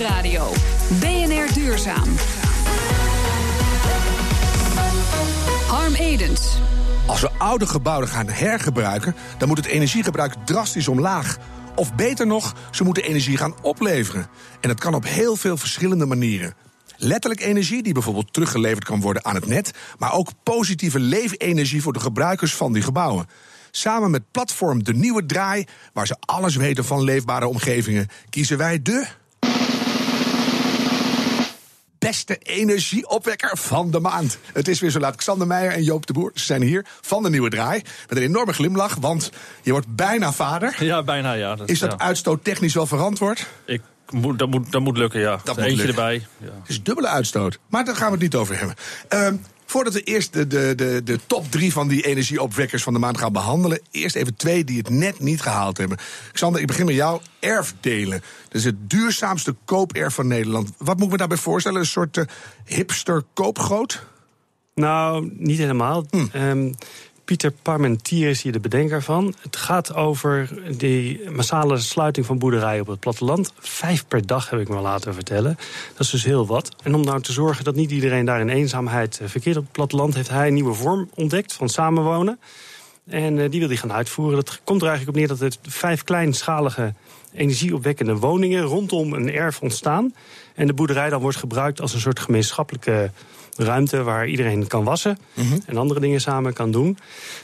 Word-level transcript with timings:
Nieuwsradio. 0.00 0.52
BNR 1.00 1.54
Duurzaam. 1.54 2.08
Harm 5.66 5.94
Edens. 5.94 6.56
Als 7.06 7.20
we 7.20 7.30
oude 7.38 7.66
gebouwen 7.66 8.08
gaan 8.08 8.28
hergebruiken, 8.28 9.14
dan 9.38 9.48
moet 9.48 9.56
het 9.56 9.66
energiegebruik 9.66 10.34
drastisch 10.44 10.88
omlaag. 10.88 11.38
Of 11.74 11.94
beter 11.94 12.26
nog, 12.26 12.54
ze 12.70 12.84
moeten 12.84 13.02
energie 13.02 13.36
gaan 13.36 13.54
opleveren. 13.62 14.26
En 14.60 14.68
dat 14.68 14.80
kan 14.80 14.94
op 14.94 15.04
heel 15.04 15.36
veel 15.36 15.56
verschillende 15.56 16.06
manieren. 16.06 16.54
Letterlijk 16.96 17.40
energie, 17.40 17.82
die 17.82 17.92
bijvoorbeeld 17.92 18.32
teruggeleverd 18.32 18.84
kan 18.84 19.00
worden 19.00 19.24
aan 19.24 19.34
het 19.34 19.46
net, 19.46 19.70
maar 19.98 20.12
ook 20.12 20.30
positieve 20.42 21.00
leefenergie 21.00 21.82
voor 21.82 21.92
de 21.92 22.00
gebruikers 22.00 22.54
van 22.54 22.72
die 22.72 22.82
gebouwen. 22.82 23.26
Samen 23.70 24.10
met 24.10 24.30
platform 24.30 24.84
De 24.84 24.94
Nieuwe 24.94 25.26
Draai, 25.26 25.64
waar 25.92 26.06
ze 26.06 26.16
alles 26.20 26.56
weten 26.56 26.84
van 26.84 27.02
leefbare 27.02 27.46
omgevingen, 27.46 28.08
kiezen 28.30 28.58
wij 28.58 28.82
de 28.82 29.06
beste 32.00 32.38
energieopwekker 32.38 33.56
van 33.58 33.90
de 33.90 34.00
maand. 34.00 34.38
Het 34.52 34.68
is 34.68 34.80
weer 34.80 34.90
zo 34.90 34.98
laat. 34.98 35.16
Xander 35.16 35.46
Meijer 35.46 35.72
en 35.72 35.82
Joop 35.82 36.06
de 36.06 36.12
Boer 36.12 36.30
ze 36.34 36.44
zijn 36.44 36.62
hier 36.62 36.86
van 37.00 37.22
de 37.22 37.30
Nieuwe 37.30 37.50
Draai. 37.50 37.82
Met 38.08 38.18
een 38.18 38.24
enorme 38.24 38.52
glimlach, 38.52 38.94
want 38.94 39.30
je 39.62 39.70
wordt 39.70 39.94
bijna 39.96 40.32
vader. 40.32 40.84
Ja, 40.84 41.02
bijna 41.02 41.32
ja. 41.32 41.56
is 41.64 41.78
dat 41.78 41.98
uitstoot 41.98 42.44
technisch 42.44 42.74
wel 42.74 42.86
verantwoord? 42.86 43.46
Ik 43.64 43.82
moet, 44.10 44.38
dat, 44.38 44.48
moet, 44.48 44.72
dat 44.72 44.80
moet 44.80 44.96
lukken, 44.96 45.20
ja. 45.20 45.40
Dat 45.44 45.56
Eentje 45.56 45.76
lukken. 45.76 45.88
erbij. 45.88 46.26
Ja. 46.38 46.46
Het 46.60 46.68
is 46.68 46.82
dubbele 46.82 47.08
uitstoot. 47.08 47.58
Maar 47.66 47.84
daar 47.84 47.96
gaan 47.96 48.06
we 48.06 48.12
het 48.12 48.22
niet 48.22 48.34
over 48.34 48.58
hebben. 48.58 48.76
Ehm, 49.08 49.36
voordat 49.70 49.94
we 49.94 50.02
eerst 50.02 50.32
de, 50.32 50.46
de, 50.46 50.72
de, 50.76 51.00
de 51.04 51.18
top 51.26 51.50
drie 51.50 51.72
van 51.72 51.88
die 51.88 52.02
energieopwekkers 52.02 52.82
van 52.82 52.92
de 52.92 52.98
maand 52.98 53.18
gaan 53.18 53.32
behandelen, 53.32 53.80
eerst 53.90 54.16
even 54.16 54.36
twee 54.36 54.64
die 54.64 54.78
het 54.78 54.88
net 54.88 55.20
niet 55.20 55.40
gehaald 55.40 55.78
hebben. 55.78 55.98
Xander, 56.32 56.60
ik 56.60 56.66
begin 56.66 56.86
met 56.86 56.94
jou. 56.94 57.20
Erfdelen. 57.40 58.22
Dat 58.44 58.54
is 58.54 58.64
het 58.64 58.90
duurzaamste 58.90 59.54
kooperf 59.64 60.14
van 60.14 60.26
Nederland. 60.26 60.70
Wat 60.78 60.96
moet 60.96 61.04
ik 61.04 61.10
me 61.10 61.16
daarbij 61.16 61.36
voorstellen? 61.36 61.80
Een 61.80 61.86
soort 61.86 62.16
eh, 62.16 62.24
hipster 62.64 63.22
koopgroot? 63.34 64.06
Nou, 64.74 65.30
niet 65.36 65.58
helemaal. 65.58 66.06
Ehm, 66.32 66.72
Pieter 67.30 67.52
Parmentier 67.62 68.28
is 68.28 68.42
hier 68.42 68.52
de 68.52 68.60
bedenker 68.60 69.02
van. 69.02 69.34
Het 69.40 69.56
gaat 69.56 69.94
over 69.94 70.48
die 70.76 71.30
massale 71.30 71.78
sluiting 71.78 72.26
van 72.26 72.38
boerderijen 72.38 72.80
op 72.80 72.86
het 72.86 73.00
platteland. 73.00 73.52
Vijf 73.58 74.06
per 74.08 74.26
dag 74.26 74.50
heb 74.50 74.60
ik 74.60 74.68
me 74.68 74.80
laten 74.80 75.14
vertellen. 75.14 75.56
Dat 75.92 76.00
is 76.00 76.10
dus 76.10 76.24
heel 76.24 76.46
wat. 76.46 76.76
En 76.82 76.94
om 76.94 77.04
nou 77.04 77.20
te 77.22 77.32
zorgen 77.32 77.64
dat 77.64 77.74
niet 77.74 77.90
iedereen 77.90 78.24
daar 78.24 78.40
in 78.40 78.48
eenzaamheid 78.48 79.18
eh, 79.20 79.28
verkeert 79.28 79.56
op 79.56 79.62
het 79.62 79.72
platteland, 79.72 80.14
heeft 80.14 80.28
hij 80.28 80.46
een 80.46 80.54
nieuwe 80.54 80.74
vorm 80.74 81.10
ontdekt 81.14 81.52
van 81.52 81.68
samenwonen. 81.68 82.40
En 83.06 83.38
eh, 83.38 83.50
die 83.50 83.60
wil 83.60 83.68
hij 83.68 83.78
gaan 83.78 83.92
uitvoeren. 83.92 84.36
Dat 84.36 84.60
komt 84.64 84.82
er 84.82 84.88
eigenlijk 84.88 85.16
op 85.16 85.22
neer 85.22 85.38
dat 85.38 85.52
er 85.52 85.70
vijf 85.70 86.04
kleinschalige 86.04 86.94
energieopwekkende 87.32 88.16
woningen 88.16 88.62
rondom 88.62 89.12
een 89.12 89.32
erf 89.32 89.60
ontstaan. 89.60 90.14
En 90.54 90.66
de 90.66 90.74
boerderij 90.74 91.10
dan 91.10 91.20
wordt 91.20 91.36
gebruikt 91.36 91.80
als 91.80 91.94
een 91.94 92.00
soort 92.00 92.20
gemeenschappelijke 92.20 93.10
ruimte 93.62 94.02
waar 94.02 94.26
iedereen 94.26 94.66
kan 94.66 94.84
wassen 94.84 95.18
en 95.66 95.76
andere 95.76 96.00
dingen 96.00 96.20
samen 96.20 96.52
kan 96.52 96.70
doen. 96.70 96.98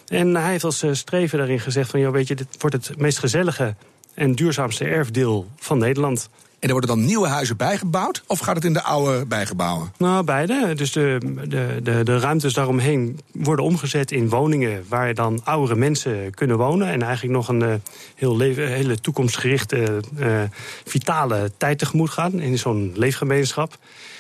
En 0.09 0.35
hij 0.35 0.51
heeft 0.51 0.65
als 0.65 0.83
eh, 0.83 0.93
streven 0.93 1.39
daarin 1.39 1.61
gezegd 1.61 1.91
van, 1.91 2.01
joh, 2.01 2.13
weet 2.13 2.29
je, 2.29 2.35
dit 2.35 2.49
wordt 2.59 2.77
het 2.77 2.99
meest 2.99 3.19
gezellige 3.19 3.75
en 4.15 4.35
duurzaamste 4.35 4.85
erfdeel 4.85 5.47
van 5.57 5.79
Nederland. 5.79 6.29
En 6.59 6.73
er 6.73 6.79
worden 6.79 6.97
dan 6.97 7.07
nieuwe 7.07 7.29
huizen 7.29 7.57
bijgebouwd? 7.57 8.23
Of 8.27 8.39
gaat 8.39 8.55
het 8.55 8.65
in 8.65 8.73
de 8.73 8.83
oude 8.83 9.27
bijgebouwen? 9.27 9.93
Nou, 9.99 10.25
beide. 10.25 10.75
Dus 10.75 10.93
de, 10.93 11.19
de, 11.49 11.81
de, 11.83 12.03
de 12.05 12.19
ruimtes 12.19 12.53
daaromheen 12.53 13.21
worden 13.33 13.65
omgezet 13.65 14.13
in 14.13 14.29
woningen 14.29 14.85
waar 14.89 15.15
dan 15.15 15.41
oudere 15.45 15.79
mensen 15.79 16.35
kunnen 16.35 16.57
wonen. 16.57 16.89
En 16.89 17.03
eigenlijk 17.03 17.35
nog 17.35 17.49
een 17.49 17.63
eh, 17.63 17.75
heel 18.15 18.37
leven, 18.37 18.69
hele 18.69 19.01
toekomstgerichte, 19.01 20.01
eh, 20.19 20.43
vitale 20.85 21.53
tijd 21.57 21.79
tegemoet 21.79 22.11
gaan 22.11 22.41
in 22.41 22.59
zo'n 22.59 22.93
leefgemeenschap. 22.95 23.79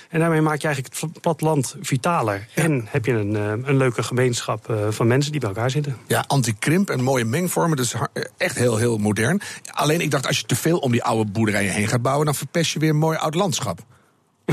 En 0.09 0.21
daarmee 0.21 0.41
maak 0.41 0.61
je 0.61 0.67
eigenlijk 0.67 0.97
het 1.01 1.21
platteland 1.21 1.77
vitaler. 1.81 2.47
En 2.55 2.87
heb 2.89 3.05
je 3.05 3.13
een, 3.13 3.37
eh, 3.37 3.69
een 3.69 3.77
leuke 3.77 4.03
gemeenschap 4.03 4.71
eh, 4.71 4.77
van 4.91 5.07
mensen 5.07 5.33
die 5.33 5.41
bij 5.41 5.49
elkaar 5.49 5.71
zitten. 5.71 5.97
Ja, 6.07 6.25
anti-krimp 6.27 6.91
en 6.91 7.03
mooie 7.03 7.25
mengvormen. 7.25 7.79
Har- 7.93 8.11
echt 8.37 8.59
heel, 8.59 8.77
heel 8.77 8.99
modern. 8.99 9.41
Alleen 9.71 10.01
ik 10.01 10.11
dacht, 10.11 10.27
als 10.27 10.39
je 10.39 10.47
te 10.47 10.57
veel 10.57 10.79
om 10.79 10.93
die 10.93 11.03
oude 11.05 11.31
boerderijen 11.31 11.73
heen 11.73 11.89
gaat 11.89 12.03
bouwen... 12.03 12.25
dan 12.27 12.35
verpest 12.35 12.73
je 12.73 12.79
weer 12.79 12.91
een 12.91 12.97
mooi 12.97 13.19
oud 13.19 13.35
landschap. 13.35 13.79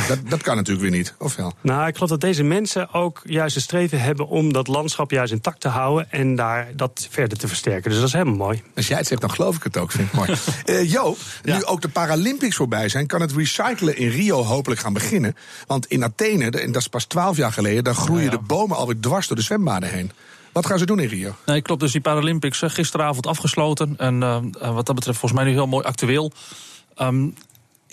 Dat, 0.07 0.19
dat 0.29 0.41
kan 0.41 0.55
natuurlijk 0.55 0.89
weer 0.89 0.97
niet, 0.97 1.13
of 1.19 1.35
wel? 1.35 1.53
Nou, 1.61 1.87
ik 1.87 1.93
geloof 1.93 2.09
dat 2.09 2.21
deze 2.21 2.43
mensen 2.43 2.93
ook 2.93 3.21
juist 3.23 3.55
het 3.55 3.63
streven 3.63 4.01
hebben 4.01 4.27
om 4.27 4.53
dat 4.53 4.67
landschap 4.67 5.11
juist 5.11 5.31
intact 5.31 5.61
te 5.61 5.67
houden 5.67 6.11
en 6.11 6.35
daar 6.35 6.67
dat 6.75 7.07
verder 7.09 7.37
te 7.37 7.47
versterken. 7.47 7.89
Dus 7.89 7.99
dat 7.99 8.07
is 8.07 8.13
helemaal 8.13 8.35
mooi. 8.35 8.63
Als 8.75 8.87
jij 8.87 8.97
het 8.97 9.07
zegt, 9.07 9.21
dan 9.21 9.31
geloof 9.31 9.55
ik 9.55 9.63
het 9.63 9.77
ook. 9.77 9.91
Vind 9.91 10.07
ik 10.07 10.13
mooi. 10.13 10.33
Eh 10.65 10.91
Jo, 10.91 11.15
Ja. 11.43 11.55
nu 11.57 11.65
ook 11.65 11.81
de 11.81 11.89
Paralympics 11.89 12.55
voorbij 12.55 12.89
zijn... 12.89 13.07
kan 13.07 13.21
het 13.21 13.31
recyclen 13.31 13.97
in 13.97 14.09
Rio 14.09 14.43
hopelijk 14.43 14.81
gaan 14.81 14.93
beginnen. 14.93 15.35
Want 15.67 15.85
in 15.85 16.03
Athene, 16.03 16.49
en 16.49 16.71
dat 16.71 16.81
is 16.81 16.87
pas 16.87 17.05
twaalf 17.05 17.37
jaar 17.37 17.51
geleden... 17.53 17.83
dan 17.83 17.95
groeien 17.95 18.23
ja. 18.23 18.29
de 18.29 18.39
bomen 18.39 18.77
alweer 18.77 18.99
dwars 18.99 19.27
door 19.27 19.37
de 19.37 19.43
zwembaden 19.43 19.89
heen. 19.89 20.11
Wat 20.51 20.65
gaan 20.65 20.77
ze 20.79 20.85
doen 20.85 20.99
in 20.99 21.07
Rio? 21.07 21.35
Nee, 21.45 21.61
klopt. 21.61 21.81
Dus 21.81 21.91
die 21.91 22.01
Paralympics 22.01 22.61
eh, 22.61 22.69
gisteravond 22.69 23.27
afgesloten. 23.27 23.93
En 23.97 24.23
eh, 24.23 24.35
eh, 24.35 24.73
wat 24.73 24.85
dat 24.85 24.95
betreft 24.95 25.19
volgens 25.19 25.41
mij 25.41 25.49
nu 25.49 25.55
heel 25.57 25.67
mooi 25.67 25.85
actueel. 25.85 26.31
Ehm, 26.95 27.27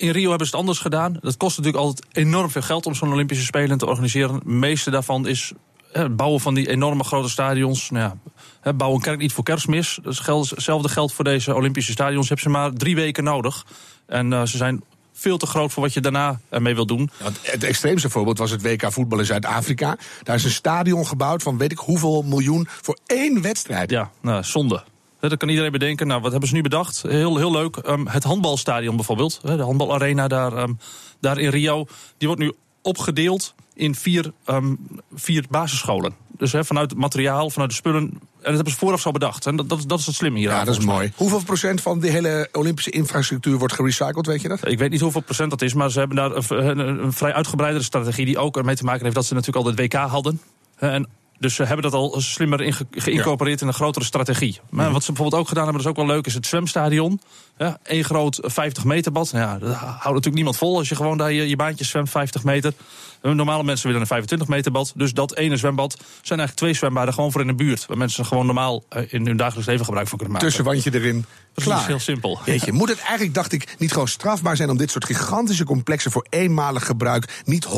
in 0.01 0.11
Rio 0.11 0.29
hebben 0.29 0.47
ze 0.47 0.53
het 0.53 0.61
anders 0.61 0.79
gedaan. 0.79 1.17
Dat 1.21 1.37
kost 1.37 1.57
natuurlijk 1.57 1.85
altijd 1.85 2.07
enorm 2.13 2.51
veel 2.51 2.63
geld 2.63 2.87
om 2.87 2.95
zo'n 2.95 3.13
Olympische 3.13 3.45
Spelen 3.45 3.79
te 3.79 3.87
organiseren. 3.87 4.35
Het 4.35 4.45
meeste 4.45 4.91
daarvan 4.91 5.27
is 5.27 5.53
het 5.93 6.17
bouwen 6.17 6.41
van 6.41 6.55
die 6.55 6.69
enorme 6.69 7.05
grote 7.05 7.29
stadions. 7.29 7.91
Nou 7.91 8.15
ja, 8.63 8.73
bouw 8.73 8.95
een 8.95 9.01
kerk 9.01 9.19
niet 9.19 9.33
voor 9.33 9.45
kerstmis. 9.45 9.99
Geld, 10.05 10.51
hetzelfde 10.51 10.89
geldt 10.89 11.13
voor 11.13 11.25
deze 11.25 11.55
Olympische 11.55 11.93
stadions. 11.93 12.29
Hebben 12.29 12.45
ze 12.45 12.51
maar 12.51 12.73
drie 12.73 12.95
weken 12.95 13.25
nodig. 13.25 13.67
En 14.07 14.33
eh, 14.33 14.43
ze 14.43 14.57
zijn 14.57 14.83
veel 15.13 15.39
te 15.39 15.47
groot 15.47 15.73
voor 15.73 15.83
wat 15.83 15.93
je 15.93 16.01
daarna 16.01 16.41
ermee 16.49 16.75
wil 16.75 16.87
doen. 16.87 17.11
Het 17.43 17.65
extreemste 17.65 18.11
voorbeeld 18.11 18.39
was 18.39 18.51
het 18.51 18.63
WK 18.63 18.93
voetbal 18.93 19.19
in 19.19 19.25
Zuid-Afrika. 19.25 19.97
Daar 20.23 20.37
is 20.37 20.45
een 20.45 20.51
stadion 20.51 21.07
gebouwd 21.07 21.43
van 21.43 21.59
weet 21.59 21.73
ik 21.73 21.79
hoeveel 21.79 22.23
miljoen 22.23 22.69
voor 22.83 22.99
één 23.07 23.43
wedstrijd. 23.43 23.91
Ja, 23.91 24.11
nou, 24.21 24.45
zonde. 24.45 24.83
Dat 25.21 25.37
kan 25.37 25.49
iedereen 25.49 25.73
bedenken. 25.73 26.07
Nou, 26.07 26.21
wat 26.21 26.31
hebben 26.31 26.49
ze 26.49 26.55
nu 26.55 26.63
bedacht? 26.63 27.03
Heel, 27.03 27.37
heel 27.37 27.53
leuk. 27.53 27.77
Ehm, 27.77 28.07
het 28.07 28.25
handbalstadion 28.25 28.97
bijvoorbeeld. 28.97 29.41
De 29.43 29.63
handbalarena 29.63 30.29
daar, 30.29 30.53
ehm, 30.57 30.73
daar 31.21 31.39
in 31.39 31.49
Rio. 31.51 31.87
Die 32.19 32.29
wordt 32.29 32.43
nu 32.43 32.53
opgedeeld 32.83 33.55
in 33.75 33.95
vier, 33.95 34.33
ehm, 34.45 34.75
vier 35.15 35.45
basisscholen. 35.51 36.15
Dus 36.39 36.55
vanuit 36.59 36.91
het 36.91 36.99
materiaal, 36.99 37.51
vanuit 37.51 37.71
de 37.71 37.77
spullen. 37.77 38.03
En 38.03 38.19
dat 38.43 38.55
hebben 38.55 38.73
ze 38.73 38.79
vooraf 38.79 39.01
zo 39.01 39.11
bedacht. 39.11 39.47
En 39.47 39.57
dat, 39.57 39.69
dat, 39.69 39.79
is- 39.79 39.85
dat 39.87 39.99
is 39.99 40.07
het 40.07 40.15
slimme 40.15 40.39
hier. 40.39 40.49
Ja, 40.49 40.65
dat 40.65 40.77
is 40.79 40.85
mooi. 40.85 41.13
Hoeveel 41.17 41.43
procent 41.45 41.81
van 41.81 42.01
de 42.01 42.09
hele 42.11 42.49
Olympische 42.53 42.91
infrastructuur 42.91 43.59
wordt 43.59 43.75
gerecycled, 43.75 44.27
weet 44.27 44.43
je 44.43 44.49
dat? 44.49 44.67
Ik 44.69 44.79
weet 44.79 44.91
niet 44.91 45.01
hoeveel 45.01 45.21
procent 45.21 45.51
dat 45.51 45.63
is, 45.63 45.75
maar 45.75 45.91
ze 45.91 45.99
hebben 45.99 46.17
daar 46.17 46.31
een, 46.37 46.79
een, 46.79 47.05
een 47.05 47.13
vrij 47.13 47.33
uitgebreidere 47.33 47.85
strategie. 47.85 48.25
die 48.25 48.39
ook 48.39 48.57
ermee 48.57 48.77
te 48.77 48.85
maken 48.85 49.03
heeft 49.03 49.15
dat 49.15 49.25
ze 49.25 49.35
natuurlijk 49.35 49.67
al 49.67 49.71
het 49.73 49.81
WK 49.81 49.93
hadden. 49.95 50.41
En 50.77 51.09
dus 51.41 51.55
ze 51.55 51.65
hebben 51.65 51.91
dat 51.91 52.01
al 52.01 52.21
slimmer 52.21 52.75
geïncorporeerd 52.91 53.61
in 53.61 53.67
een 53.67 53.75
grotere 53.75 54.05
strategie. 54.05 54.61
Maar 54.71 54.91
wat 54.93 55.05
ze 55.05 55.13
bijvoorbeeld 55.13 55.43
ook 55.43 55.49
gedaan 55.49 55.65
hebben, 55.65 55.83
dat 55.83 55.93
is 55.93 55.99
ook 55.99 56.07
wel 56.07 56.15
leuk, 56.15 56.27
is 56.27 56.35
het 56.35 56.47
zwemstadion. 56.47 57.21
Ja, 57.61 57.79
Eén 57.83 58.05
groot 58.05 58.39
50 58.43 58.85
meter 58.85 59.13
bad. 59.13 59.33
Nou 59.33 59.45
ja, 59.45 59.59
dat 59.59 59.75
houdt 59.75 60.05
natuurlijk 60.05 60.35
niemand 60.35 60.57
vol 60.57 60.79
als 60.79 60.89
je 60.89 60.97
gewoon 60.97 61.19
daar 61.19 61.33
je, 61.33 61.49
je 61.49 61.57
baantje 61.57 61.85
zwemt 61.85 62.11
50 62.11 62.45
meter. 62.45 62.73
Eh, 63.21 63.33
Normale 63.33 63.65
mensen 63.65 63.87
willen 63.87 64.01
een 64.01 64.07
25 64.07 64.49
meter 64.49 64.73
bad. 64.73 64.93
Dus 64.95 65.13
dat 65.13 65.37
ene 65.37 65.57
zwembad 65.57 65.93
zijn 66.23 66.39
eigenlijk 66.39 66.55
twee 66.55 66.75
zwembaden 66.75 67.15
gewoon 67.15 67.33
voor 67.33 67.41
in 67.41 67.47
de 67.47 67.55
buurt. 67.55 67.87
Waar 67.87 67.97
mensen 67.97 68.25
gewoon 68.25 68.47
normaal 68.47 68.85
eh, 68.89 69.13
in 69.13 69.27
hun 69.27 69.37
dagelijks 69.37 69.69
leven 69.69 69.85
gebruik 69.85 70.09
van 70.09 70.19
kunnen 70.19 70.35
maken. 70.37 70.49
Tussenwandje 70.49 70.95
erin. 70.95 71.25
Precies, 71.53 71.73
Klaar. 71.73 71.87
heel 71.87 71.99
simpel. 71.99 72.41
Jeetje, 72.45 72.73
moet 72.73 72.89
het 72.89 72.99
eigenlijk, 72.99 73.35
dacht 73.35 73.53
ik, 73.53 73.75
niet 73.79 73.93
gewoon 73.93 74.09
strafbaar 74.09 74.57
zijn 74.57 74.71
om 74.71 74.77
dit 74.77 74.91
soort 74.91 75.05
gigantische 75.05 75.65
complexen 75.65 76.11
voor 76.11 76.27
eenmalig 76.29 76.87
gebruik 76.87 77.43
niet 77.45 77.67
100% 77.67 77.69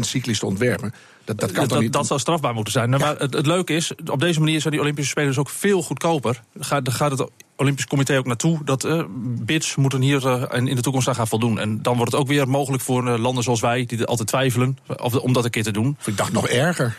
cyclisch 0.00 0.38
te 0.38 0.46
ontwerpen? 0.46 0.94
Dat, 1.24 1.40
dat 1.40 1.50
kan 1.50 1.60
dat, 1.60 1.72
toch 1.72 1.80
niet? 1.80 1.92
dat 1.92 2.06
zou 2.06 2.20
strafbaar 2.20 2.54
moeten 2.54 2.72
zijn. 2.72 2.90
Nou, 2.90 3.02
Maar 3.02 3.16
het, 3.18 3.34
het 3.34 3.46
leuke 3.46 3.74
is, 3.74 3.92
op 4.10 4.20
deze 4.20 4.38
manier 4.38 4.60
zijn 4.60 4.72
die 4.72 4.82
Olympische 4.82 5.10
Spelen 5.10 5.28
dus 5.28 5.38
ook 5.38 5.50
veel 5.50 5.82
goedkoper. 5.82 6.42
Gaat, 6.58 6.92
gaat 6.92 7.10
het 7.10 7.30
Olympisch 7.60 7.86
Comité 7.86 8.18
ook 8.18 8.26
naartoe. 8.26 8.64
Dat 8.64 8.84
eh, 8.84 9.04
bids 9.22 9.76
moeten 9.76 10.00
hier 10.00 10.26
eh, 10.26 10.58
in 10.66 10.74
de 10.74 10.80
toekomst 10.80 11.08
aan 11.08 11.14
gaan 11.14 11.28
voldoen. 11.28 11.58
En 11.58 11.82
dan 11.82 11.96
wordt 11.96 12.12
het 12.12 12.20
ook 12.20 12.26
weer 12.26 12.48
mogelijk 12.48 12.82
voor 12.82 13.08
eh, 13.08 13.18
landen 13.18 13.42
zoals 13.42 13.60
wij, 13.60 13.84
die 13.86 13.98
er 13.98 14.04
altijd 14.04 14.28
twijfelen, 14.28 14.78
of, 14.96 15.14
om 15.14 15.32
dat 15.32 15.44
een 15.44 15.50
keer 15.50 15.62
te 15.62 15.70
doen. 15.70 15.96
Ik 16.04 16.16
dacht 16.16 16.32
nog 16.32 16.48
erger. 16.48 16.96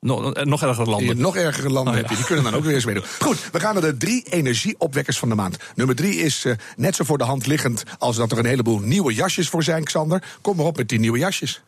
Nog, 0.00 0.34
nog 0.44 0.62
erger 0.62 0.84
Je 0.84 0.90
landen. 0.90 1.18
nog 1.18 1.36
ergere 1.36 1.70
landen 1.70 1.92
Oh, 1.94 2.00
heb 2.00 2.10
je. 2.10 2.16
Die 2.16 2.24
kunnen 2.24 2.44
dan 2.44 2.54
ook 2.54 2.64
weer 2.64 2.74
eens 2.74 2.84
meedoen. 2.84 3.04
Goed, 3.18 3.50
we 3.52 3.60
gaan 3.60 3.74
naar 3.74 3.82
de 3.82 3.96
drie 3.96 4.22
energieopwekkers 4.30 5.18
van 5.18 5.28
de 5.28 5.34
maand. 5.34 5.56
Nummer 5.74 5.96
drie 5.96 6.14
is 6.14 6.46
net 6.76 6.94
zo 6.94 7.04
voor 7.04 7.18
de 7.18 7.24
hand 7.24 7.46
liggend 7.46 7.84
als 7.98 8.16
dat 8.16 8.32
er 8.32 8.38
een 8.38 8.46
heleboel 8.46 8.78
nieuwe 8.78 9.14
jasjes 9.14 9.48
voor 9.48 9.62
zijn, 9.62 9.84
Xander. 9.84 10.22
Kom 10.40 10.56
maar 10.56 10.66
op 10.66 10.76
met 10.76 10.88
die 10.88 10.98
nieuwe 11.00 11.18
jasjes. 11.18 11.62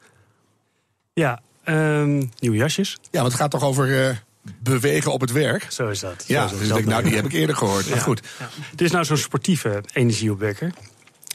Ja, 1.12 1.40
ehm, 1.64 2.22
nieuwe 2.38 2.56
jasjes. 2.56 2.98
Ja, 3.10 3.20
want 3.20 3.32
het 3.32 3.40
gaat 3.40 3.50
toch 3.50 3.62
over 3.64 4.08
eh, 4.08 4.16
bewegen 4.58 5.12
op 5.12 5.20
het 5.20 5.32
werk? 5.32 5.66
Zo 5.68 5.88
is 5.88 6.00
dat. 6.00 6.24
Ja, 6.26 6.44
is 6.44 6.50
dus 6.50 6.68
dat 6.68 6.76
denk, 6.76 6.88
nou, 6.88 7.02
die 7.02 7.14
heb 7.14 7.24
ik 7.24 7.32
eerder 7.32 7.56
gehoord. 7.56 7.86
Ja. 7.86 7.98
goed. 7.98 8.20
Ja. 8.38 8.48
Het 8.70 8.80
is 8.80 8.90
nou 8.90 9.04
zo'n 9.04 9.16
sportieve 9.16 9.82
energieopwekker. 9.92 10.72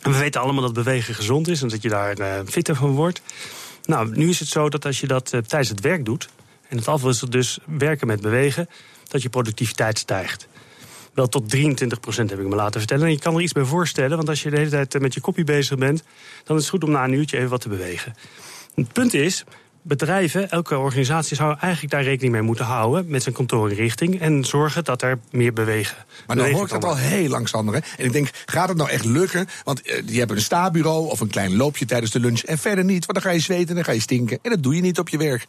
En 0.01 0.11
we 0.11 0.17
weten 0.17 0.41
allemaal 0.41 0.63
dat 0.63 0.73
bewegen 0.73 1.15
gezond 1.15 1.47
is 1.47 1.61
en 1.61 1.67
dat 1.67 1.81
je 1.81 1.89
daar 1.89 2.17
eh, 2.17 2.39
fitter 2.45 2.75
van 2.75 2.91
wordt. 2.91 3.21
Nou, 3.85 4.17
nu 4.17 4.29
is 4.29 4.39
het 4.39 4.47
zo 4.47 4.69
dat 4.69 4.85
als 4.85 5.00
je 5.00 5.07
dat 5.07 5.33
eh, 5.33 5.39
tijdens 5.39 5.69
het 5.69 5.79
werk 5.79 6.06
doet... 6.06 6.29
en 6.67 6.77
het 6.77 6.88
afwisselt 6.88 7.31
dus 7.31 7.59
werken 7.65 8.07
met 8.07 8.21
bewegen... 8.21 8.69
dat 9.07 9.21
je 9.21 9.29
productiviteit 9.29 9.97
stijgt. 9.97 10.47
Wel 11.13 11.27
tot 11.27 11.50
23 11.50 12.00
procent 12.00 12.29
heb 12.29 12.39
ik 12.39 12.47
me 12.47 12.56
laten 12.56 12.79
vertellen. 12.79 13.06
En 13.06 13.11
je 13.11 13.19
kan 13.19 13.35
er 13.35 13.41
iets 13.41 13.51
bij 13.51 13.63
voorstellen, 13.63 14.17
want 14.17 14.29
als 14.29 14.44
je 14.44 14.50
de 14.50 14.57
hele 14.57 14.69
tijd 14.69 14.95
eh, 14.95 15.01
met 15.01 15.13
je 15.13 15.21
kopie 15.21 15.44
bezig 15.44 15.77
bent, 15.77 16.03
dan 16.44 16.56
is 16.57 16.61
het 16.61 16.71
goed 16.71 16.83
om 16.83 16.91
na 16.91 17.03
een 17.03 17.13
uurtje 17.13 17.38
even 17.38 17.50
wat 17.50 17.61
te 17.61 17.69
bewegen. 17.69 18.15
Het 18.75 18.94
punt 18.94 19.13
is, 19.13 19.44
bedrijven, 19.81 20.49
elke 20.49 20.77
organisatie 20.77 21.35
zou 21.35 21.57
eigenlijk 21.59 21.93
daar 21.93 22.03
rekening 22.03 22.33
mee 22.33 22.41
moeten 22.41 22.65
houden 22.65 23.05
met 23.07 23.23
zijn 23.23 23.35
kantoorinrichting 23.35 24.19
en 24.21 24.45
zorgen 24.45 24.83
dat 24.83 25.01
er 25.01 25.19
meer 25.31 25.53
bewegen. 25.53 25.97
Maar 26.27 26.35
dan 26.35 26.51
hoor 26.51 26.63
ik 26.63 26.69
dat 26.69 26.83
al 26.83 26.97
heel 26.97 27.29
lang, 27.29 27.47
Sander. 27.47 27.75
En 27.97 28.05
ik 28.05 28.11
denk, 28.11 28.29
gaat 28.45 28.69
het 28.69 28.77
nou 28.77 28.89
echt 28.89 29.05
lukken? 29.05 29.47
Want 29.63 29.87
uh, 29.87 30.01
die 30.05 30.17
hebben 30.17 30.37
een 30.37 30.43
stabureau 30.43 31.09
of 31.09 31.19
een 31.19 31.29
klein 31.29 31.55
loopje 31.55 31.85
tijdens 31.85 32.11
de 32.11 32.19
lunch 32.19 32.41
en 32.41 32.57
verder 32.57 32.83
niet. 32.83 33.05
Want 33.05 33.13
dan 33.13 33.31
ga 33.31 33.37
je 33.37 33.43
zweten 33.43 33.69
en 33.69 33.75
dan 33.75 33.83
ga 33.83 33.91
je 33.91 34.01
stinken. 34.01 34.39
En 34.41 34.49
dat 34.49 34.63
doe 34.63 34.75
je 34.75 34.81
niet 34.81 34.99
op 34.99 35.09
je 35.09 35.17
werk. 35.17 35.47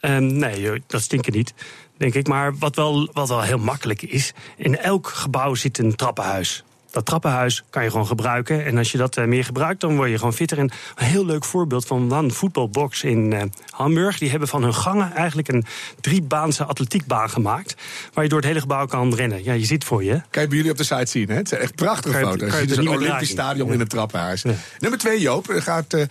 Um, 0.00 0.26
nee, 0.26 0.82
dat 0.86 1.02
stinken 1.02 1.32
niet, 1.32 1.54
denk 1.96 2.14
ik. 2.14 2.26
Maar 2.26 2.58
wat 2.58 2.76
wel, 2.76 3.10
wat 3.12 3.28
wel 3.28 3.42
heel 3.42 3.58
makkelijk 3.58 4.02
is, 4.02 4.32
in 4.56 4.78
elk 4.78 5.08
gebouw 5.08 5.54
zit 5.54 5.78
een 5.78 5.96
trappenhuis 5.96 6.64
dat 6.90 7.06
trappenhuis 7.06 7.64
kan 7.70 7.82
je 7.82 7.90
gewoon 7.90 8.06
gebruiken. 8.06 8.64
En 8.64 8.78
als 8.78 8.92
je 8.92 8.98
dat 8.98 9.16
uh, 9.16 9.24
meer 9.24 9.44
gebruikt, 9.44 9.80
dan 9.80 9.96
word 9.96 10.10
je 10.10 10.18
gewoon 10.18 10.32
fitter. 10.32 10.58
En 10.58 10.70
een 10.94 11.04
heel 11.04 11.24
leuk 11.24 11.44
voorbeeld 11.44 11.86
van 11.86 12.12
One 12.12 12.30
Voetbalbox 12.30 13.02
in 13.02 13.32
uh, 13.32 13.42
Hamburg. 13.70 14.18
Die 14.18 14.30
hebben 14.30 14.48
van 14.48 14.62
hun 14.62 14.74
gangen 14.74 15.12
eigenlijk 15.12 15.48
een 15.48 15.64
driebaanse 16.00 16.64
atletiekbaan 16.64 17.30
gemaakt. 17.30 17.74
Waar 18.12 18.24
je 18.24 18.30
door 18.30 18.38
het 18.38 18.48
hele 18.48 18.60
gebouw 18.60 18.86
kan 18.86 19.14
rennen. 19.14 19.44
Ja, 19.44 19.52
je 19.52 19.64
ziet 19.64 19.84
voor 19.84 20.04
je. 20.04 20.20
Kan 20.30 20.42
je 20.42 20.48
bij 20.48 20.56
jullie 20.56 20.72
op 20.72 20.76
de 20.76 20.84
site 20.84 21.06
zien, 21.06 21.28
hè? 21.28 21.34
Het 21.34 21.48
zijn 21.48 21.60
echt 21.60 21.74
prachtige 21.74 22.18
je, 22.18 22.24
foto's. 22.24 22.52
Je, 22.52 22.60
je 22.60 22.68
ziet 22.68 22.76
een 22.76 22.88
Olympisch 22.88 23.30
stadion 23.30 23.66
ja. 23.66 23.72
in 23.72 23.80
het 23.80 23.90
trappenhuis. 23.90 24.42
Ja. 24.42 24.54
Nummer 24.78 24.98
twee, 24.98 25.20
Joop, 25.20 25.46
gaat 25.48 25.94
uh, 25.94 26.04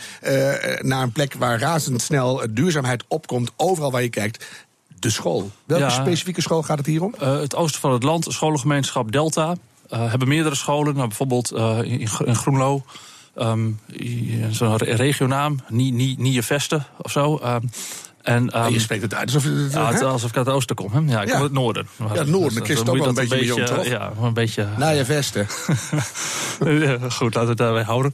naar 0.79 1.03
een 1.03 1.11
plek 1.11 1.33
waar 1.33 1.59
razendsnel 1.59 2.41
duurzaamheid 2.49 3.03
opkomt. 3.07 3.51
Overal 3.55 3.91
waar 3.91 4.01
je 4.01 4.09
kijkt 4.09 4.45
de 4.99 5.09
school. 5.09 5.51
Welke 5.65 5.83
ja, 5.83 5.89
specifieke 5.89 6.41
school 6.41 6.63
gaat 6.63 6.77
het 6.77 6.85
hier 6.85 7.03
om? 7.03 7.15
Uh, 7.21 7.39
het 7.39 7.55
oosten 7.55 7.81
van 7.81 7.91
het 7.91 8.03
land, 8.03 8.25
scholengemeenschap 8.29 9.11
Delta. 9.11 9.55
Uh, 9.93 10.09
hebben 10.09 10.27
meerdere 10.27 10.55
scholen, 10.55 10.95
nou, 10.95 11.07
bijvoorbeeld 11.07 11.53
uh, 11.53 11.79
in, 11.83 11.99
in 12.25 12.35
Groenlo. 12.35 12.83
Um, 13.35 13.79
Zo'n 14.51 14.77
regionaam, 14.77 15.59
Nije 15.69 16.43
Veste 16.43 16.81
of 17.01 17.11
zo. 17.11 17.39
Um, 17.43 17.69
en, 18.29 18.65
um, 18.65 18.73
je 18.73 18.79
spreekt 18.79 19.01
het 19.01 19.13
uit 19.13 19.33
alsof, 19.33 19.43
het, 19.43 19.71
ja, 19.73 19.91
het, 19.91 20.01
alsof 20.01 20.29
ik 20.29 20.37
uit 20.37 20.45
het 20.45 20.55
oosten 20.55 20.75
kom. 20.75 20.91
Hè? 20.91 20.99
Ja, 20.99 21.21
ik 21.21 21.27
ja. 21.27 21.33
kom 21.33 21.33
uit 21.33 21.41
het 21.41 21.51
noorden. 21.51 21.87
Ja, 21.97 22.07
het 22.07 22.27
noorden. 22.27 22.53
Dan 22.53 22.63
kun 22.63 22.73
je 22.73 22.79
het 22.79 22.89
ook 22.89 22.97
wel 22.97 23.07
een 23.07 23.13
beetje 23.13 23.35
bij 23.35 23.45
jong, 23.45 23.65
toch? 23.65 23.85
Ja, 23.85 24.11
een 24.21 24.33
beetje... 24.33 24.67
Naar 24.77 24.95
je 24.95 25.05
vesten. 25.05 25.47
goed, 27.17 27.33
laten 27.33 27.41
we 27.41 27.47
het 27.47 27.57
daarbij 27.57 27.83
houden. 27.83 28.11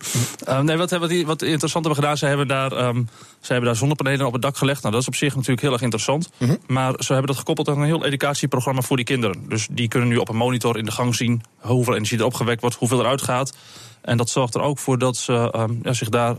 Um, 0.50 0.66
nee, 0.66 0.78
wat, 0.78 0.92
wat, 0.92 1.22
wat 1.26 1.42
interessant 1.42 1.86
hebben 1.86 1.96
gedaan, 1.96 2.18
ze 2.18 2.26
hebben, 2.26 2.48
daar, 2.48 2.72
um, 2.88 3.10
ze 3.40 3.52
hebben 3.52 3.70
daar 3.70 3.80
zonnepanelen 3.80 4.26
op 4.26 4.34
het 4.34 4.42
dak 4.42 4.58
gelegd. 4.58 4.82
Nou, 4.82 4.94
dat 4.94 5.02
is 5.02 5.08
op 5.08 5.16
zich 5.16 5.36
natuurlijk 5.36 5.62
heel 5.62 5.74
erg 5.74 5.82
interessant. 5.82 6.30
Mm 6.38 6.48
-hmm. 6.48 6.58
Maar 6.68 6.94
ze 6.98 7.12
hebben 7.12 7.28
dat 7.28 7.38
gekoppeld 7.38 7.70
aan 7.70 7.80
een 7.80 7.86
heel 7.86 8.06
educatieprogramma 8.06 8.82
voor 8.82 8.96
die 8.96 9.06
kinderen. 9.06 9.50
Dus 9.50 9.68
die 9.72 9.88
kunnen 9.88 10.10
nu 10.10 10.18
op 10.18 10.30
een 10.30 10.36
monitor 10.36 10.78
in 10.78 10.86
de 10.86 10.92
gang 10.92 11.16
zien 11.16 11.44
hoeveel 11.58 11.96
energie 11.96 12.18
er 12.18 12.26
opgewekt 12.26 12.62
wordt, 12.62 12.76
hoeveel 12.76 13.00
eruit 13.00 13.22
gaat. 13.22 13.58
En 14.02 14.18
dat 14.18 14.30
zorgt 14.30 14.56
er 14.56 14.62
ook 14.62 14.80
voor 14.80 14.98
dat 14.98 15.18
ze 15.18 15.54
um, 15.56 15.80
ja, 15.84 15.94
zich 15.94 16.10
daar 16.10 16.36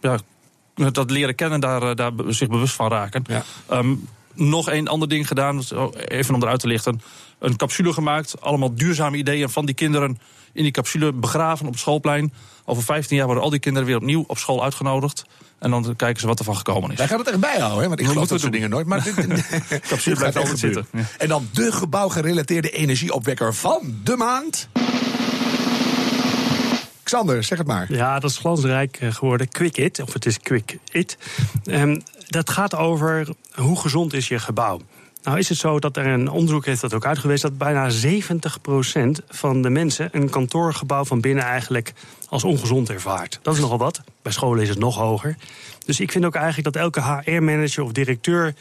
ja, 0.00 0.18
dat 0.92 1.10
leren 1.10 1.34
kennen, 1.34 1.60
daar, 1.60 1.96
daar 1.96 2.12
zich 2.28 2.48
bewust 2.48 2.74
van 2.74 2.90
raken. 2.90 3.24
Ja. 3.26 3.44
Um, 3.72 4.08
nog 4.34 4.70
een 4.70 4.88
ander 4.88 5.08
ding 5.08 5.26
gedaan, 5.26 5.62
even 5.94 6.34
om 6.34 6.42
eruit 6.42 6.60
te 6.60 6.66
lichten. 6.66 7.00
Een 7.38 7.56
capsule 7.56 7.92
gemaakt, 7.92 8.40
allemaal 8.40 8.74
duurzame 8.74 9.16
ideeën 9.16 9.48
van 9.48 9.66
die 9.66 9.74
kinderen 9.74 10.18
in 10.52 10.62
die 10.62 10.72
capsule 10.72 11.12
begraven 11.12 11.66
op 11.66 11.72
het 11.72 11.80
schoolplein. 11.80 12.32
Over 12.64 12.82
15 12.82 13.16
jaar 13.16 13.26
worden 13.26 13.44
al 13.44 13.50
die 13.50 13.60
kinderen 13.60 13.88
weer 13.88 13.96
opnieuw 13.96 14.24
op 14.26 14.38
school 14.38 14.62
uitgenodigd. 14.62 15.24
En 15.58 15.70
dan 15.70 15.96
kijken 15.96 16.20
ze 16.20 16.26
wat 16.26 16.38
er 16.38 16.44
van 16.44 16.56
gekomen 16.56 16.90
is. 16.90 16.98
Wij 16.98 17.08
gaan 17.08 17.18
het 17.18 17.28
echt 17.28 17.40
bijhouden, 17.40 17.80
hè? 17.80 17.88
want 17.88 18.00
ik 18.00 18.06
geloof 18.06 18.28
dat 18.28 18.40
soort 18.40 18.52
dingen 18.52 18.70
nooit. 18.70 18.86
Maar 18.86 19.02
dit, 19.02 19.48
capsule 19.88 20.16
blijft 20.16 20.36
altijd 20.36 20.58
zitten. 20.58 20.86
Ja. 20.92 21.02
En 21.18 21.28
dan 21.28 21.48
de 21.52 21.72
gebouwgerelateerde 21.72 22.70
energieopwekker 22.70 23.54
van 23.54 24.00
de 24.04 24.16
maand. 24.16 24.68
Xander, 27.06 27.44
zeg 27.44 27.58
het 27.58 27.66
maar. 27.66 27.92
Ja, 27.92 28.18
dat 28.18 28.30
is 28.30 28.38
glansrijk 28.38 28.98
geworden. 29.02 29.48
Quick 29.48 29.76
It, 29.76 30.00
of 30.00 30.12
het 30.12 30.26
is 30.26 30.38
Quick 30.38 30.78
It. 30.90 31.18
Um, 31.64 32.02
dat 32.26 32.50
gaat 32.50 32.74
over 32.74 33.28
hoe 33.54 33.80
gezond 33.80 34.12
is 34.12 34.28
je 34.28 34.38
gebouw. 34.38 34.80
Nou 35.22 35.38
is 35.38 35.48
het 35.48 35.58
zo 35.58 35.78
dat 35.78 35.96
er 35.96 36.06
een 36.06 36.30
onderzoek 36.30 36.64
heeft 36.64 36.80
dat 36.80 36.94
ook 36.94 37.06
uitgewezen... 37.06 37.48
dat 37.48 37.58
bijna 37.58 37.90
70% 37.90 39.24
van 39.28 39.62
de 39.62 39.70
mensen 39.70 40.08
een 40.12 40.30
kantoorgebouw 40.30 41.04
van 41.04 41.20
binnen 41.20 41.44
eigenlijk 41.44 41.92
als 42.28 42.44
ongezond 42.44 42.90
ervaart. 42.90 43.38
Dat 43.42 43.54
is 43.54 43.60
nogal 43.60 43.78
wat. 43.78 44.00
Bij 44.22 44.32
scholen 44.32 44.62
is 44.62 44.68
het 44.68 44.78
nog 44.78 44.96
hoger. 44.96 45.36
Dus 45.84 46.00
ik 46.00 46.12
vind 46.12 46.24
ook 46.24 46.34
eigenlijk 46.34 46.72
dat 46.72 46.82
elke 46.82 47.02
HR-manager 47.02 47.84
of 47.84 47.92
directeur 47.92 48.54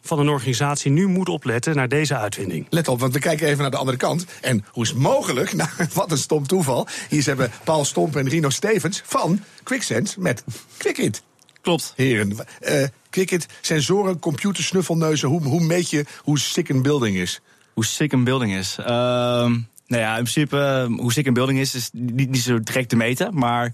van 0.00 0.18
een 0.18 0.28
organisatie 0.28 0.90
nu 0.90 1.06
moet 1.06 1.28
opletten 1.28 1.76
naar 1.76 1.88
deze 1.88 2.16
uitvinding. 2.16 2.66
Let 2.70 2.88
op, 2.88 3.00
want 3.00 3.12
we 3.12 3.18
kijken 3.18 3.46
even 3.46 3.60
naar 3.60 3.70
de 3.70 3.76
andere 3.76 3.96
kant. 3.96 4.24
En 4.40 4.64
hoe 4.70 4.82
is 4.82 4.88
het 4.88 4.98
mogelijk? 4.98 5.52
Nou, 5.60 5.70
wat 5.94 6.10
een 6.10 6.18
stom 6.18 6.46
toeval. 6.46 6.86
Hier 7.08 7.24
hebben 7.24 7.50
Paul 7.64 7.84
Stomp 7.84 8.16
en 8.16 8.28
Rino 8.28 8.50
Stevens 8.50 9.02
van 9.04 9.40
QuickSense 9.62 10.20
met 10.20 10.44
QuickIt. 10.76 11.22
Klopt. 11.60 11.92
Heren, 11.96 12.36
uh, 12.60 12.84
QuickIt, 13.10 13.46
sensoren, 13.60 14.18
computers, 14.18 14.66
snuffelneuzen. 14.66 15.28
Hoe, 15.28 15.42
hoe 15.42 15.60
meet 15.60 15.90
je 15.90 16.04
hoe 16.22 16.38
sick 16.38 16.68
een 16.68 16.82
building 16.82 17.16
is? 17.16 17.40
Hoe 17.74 17.84
sick 17.84 18.12
een 18.12 18.24
building 18.24 18.54
is? 18.54 18.76
Uh, 18.80 18.86
nou 18.86 20.02
ja, 20.02 20.16
in 20.16 20.22
principe, 20.22 20.88
hoe 20.96 21.12
sick 21.12 21.26
een 21.26 21.34
building 21.34 21.58
is, 21.58 21.74
is 21.74 21.90
niet, 21.92 22.30
niet 22.30 22.42
zo 22.42 22.60
direct 22.60 22.88
te 22.88 22.96
meten. 22.96 23.34
Maar 23.34 23.66
uh, 23.66 23.72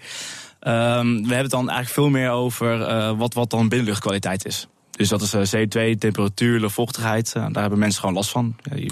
we 1.01 1.03
hebben 1.03 1.37
het 1.37 1.51
dan 1.51 1.69
eigenlijk 1.69 1.89
veel 1.89 2.11
meer 2.11 2.31
over 2.31 2.81
uh, 2.81 3.19
wat, 3.19 3.35
wat 3.35 3.51
dan 3.51 3.69
binnenluchtkwaliteit 3.69 4.45
is. 4.45 4.69
Dus 4.97 5.09
dat 5.09 5.23
is 5.23 5.35
uh, 5.35 5.43
CO2, 5.43 5.99
temperatuur, 5.99 6.61
luchtvochtigheid. 6.61 7.33
Uh, 7.37 7.47
daar 7.51 7.61
hebben 7.61 7.79
mensen 7.79 8.01
gewoon 8.01 8.15
last 8.15 8.31
van. 8.31 8.57
Ja, 8.63 8.77
ik 8.77 8.89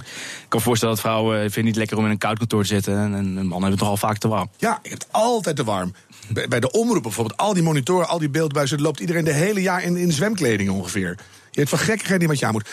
kan 0.48 0.58
me 0.58 0.60
voorstellen 0.60 0.94
dat 0.94 1.04
vrouwen 1.04 1.38
vinden 1.38 1.54
het 1.54 1.64
niet 1.64 1.76
lekker 1.76 1.96
om 1.96 2.04
in 2.04 2.10
een 2.10 2.18
koud 2.18 2.38
kantoor 2.38 2.62
te 2.62 2.68
zitten. 2.68 2.94
En, 2.98 3.14
en 3.14 3.24
mannen 3.24 3.50
hebben 3.50 3.70
het 3.70 3.78
toch 3.78 3.88
al 3.88 3.96
vaak 3.96 4.18
te 4.18 4.28
warm. 4.28 4.50
Ja, 4.56 4.78
ik 4.82 4.90
heb 4.90 4.98
het 4.98 5.08
altijd 5.10 5.56
te 5.56 5.64
warm. 5.64 5.94
Bij, 6.28 6.48
bij 6.48 6.60
de 6.60 6.70
omroep 6.70 7.02
bijvoorbeeld, 7.02 7.36
al 7.36 7.54
die 7.54 7.62
monitoren, 7.62 8.08
al 8.08 8.18
die 8.18 8.30
beeldbuizen... 8.30 8.80
loopt 8.80 9.00
iedereen 9.00 9.24
de 9.24 9.32
hele 9.32 9.62
jaar 9.62 9.82
in, 9.82 9.96
in 9.96 10.12
zwemkleding 10.12 10.70
ongeveer. 10.70 11.18
Je 11.50 11.60
hebt 11.60 11.68
van 11.68 11.78
gekkigheid 11.78 12.20
niet 12.20 12.28
wat 12.28 12.38
je 12.38 12.46
aan 12.46 12.52
moet. 12.52 12.68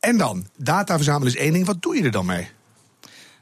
En 0.00 0.18
dan, 0.18 0.46
data 0.56 0.94
verzamelen 0.94 1.34
is 1.34 1.40
één 1.40 1.52
ding. 1.52 1.66
Wat 1.66 1.82
doe 1.82 1.96
je 1.96 2.02
er 2.02 2.10
dan 2.10 2.26
mee? 2.26 2.48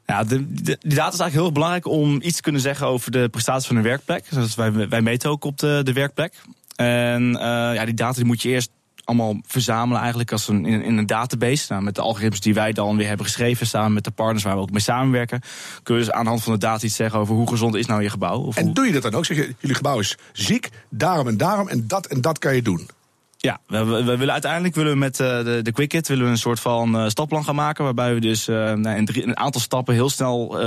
Ja, 0.07 0.25
de, 0.25 0.53
de, 0.53 0.63
die 0.81 0.95
data 0.95 1.13
is 1.13 1.21
eigenlijk 1.21 1.33
heel 1.33 1.45
erg 1.45 1.53
belangrijk 1.53 1.87
om 1.87 2.19
iets 2.23 2.37
te 2.37 2.43
kunnen 2.43 2.61
zeggen 2.61 2.87
over 2.87 3.11
de 3.11 3.29
prestatie 3.29 3.67
van 3.67 3.77
een 3.77 3.83
werkplek. 3.83 4.25
Dus 4.31 4.55
wij, 4.55 4.89
wij 4.89 5.03
meten 5.03 5.31
ook 5.31 5.45
op 5.45 5.59
de, 5.59 5.81
de 5.85 5.93
werkplek. 5.93 6.35
En 6.77 7.23
uh, 7.23 7.41
ja, 7.75 7.85
die 7.85 7.95
data 7.95 8.15
die 8.15 8.25
moet 8.25 8.43
je 8.43 8.49
eerst 8.49 8.71
allemaal 9.11 9.41
verzamelen 9.47 10.01
eigenlijk 10.01 10.33
als 10.33 10.49
een, 10.49 10.67
in, 10.67 10.83
in 10.83 10.97
een 10.97 11.07
database. 11.07 11.67
Nou, 11.69 11.83
met 11.83 11.95
de 11.95 12.01
algoritmes 12.01 12.41
die 12.41 12.55
wij 12.55 12.73
dan 12.73 12.97
weer 12.97 13.07
hebben 13.07 13.27
geschreven, 13.27 13.67
samen 13.67 13.93
met 13.93 14.05
de 14.05 14.11
partners 14.11 14.45
waar 14.45 14.55
we 14.55 14.61
ook 14.61 14.71
mee 14.71 14.81
samenwerken, 14.81 15.41
kunnen 15.83 16.03
we 16.03 16.09
dus 16.09 16.19
aan 16.19 16.25
de 16.25 16.29
hand 16.29 16.43
van 16.43 16.53
de 16.53 16.59
data 16.59 16.85
iets 16.85 16.97
zeggen 16.97 17.19
over 17.19 17.35
hoe 17.35 17.49
gezond 17.49 17.75
is 17.75 17.87
nou 17.87 18.03
je 18.03 18.11
gebouw. 18.11 18.39
Of 18.39 18.57
en 18.57 18.65
hoe... 18.65 18.75
doe 18.75 18.87
je 18.87 18.93
dat 18.93 19.03
dan 19.03 19.15
ook? 19.15 19.25
Zeg 19.25 19.37
je, 19.37 19.55
jullie 19.59 19.77
gebouw 19.77 19.99
is 19.99 20.19
ziek, 20.33 20.69
daarom 20.89 21.29
en 21.29 21.37
daarom 21.37 21.69
en 21.69 21.87
dat 21.87 22.07
en 22.07 22.21
dat 22.21 22.39
kan 22.39 22.55
je 22.55 22.63
doen. 22.63 22.89
Ja, 23.37 23.61
we, 23.67 23.85
we, 23.85 24.05
we, 24.05 24.17
willen 24.17 24.33
uiteindelijk 24.33 24.75
willen 24.75 24.93
we 24.93 24.99
met 24.99 25.21
uh, 25.21 25.45
de, 25.45 25.61
de 25.63 25.73
QuickIt 25.73 26.09
willen 26.09 26.25
we 26.25 26.31
een 26.31 26.39
soort 26.39 26.61
van 26.61 26.97
uh, 26.97 27.09
stapplan 27.09 27.45
gaan 27.45 27.55
maken. 27.55 27.85
Waarbij 27.85 28.15
we 28.15 28.21
dus 28.21 28.49
uh, 28.49 28.71
in 28.71 29.05
drie, 29.05 29.27
een 29.27 29.37
aantal 29.37 29.61
stappen 29.61 29.95
heel 29.95 30.11
snel 30.11 30.59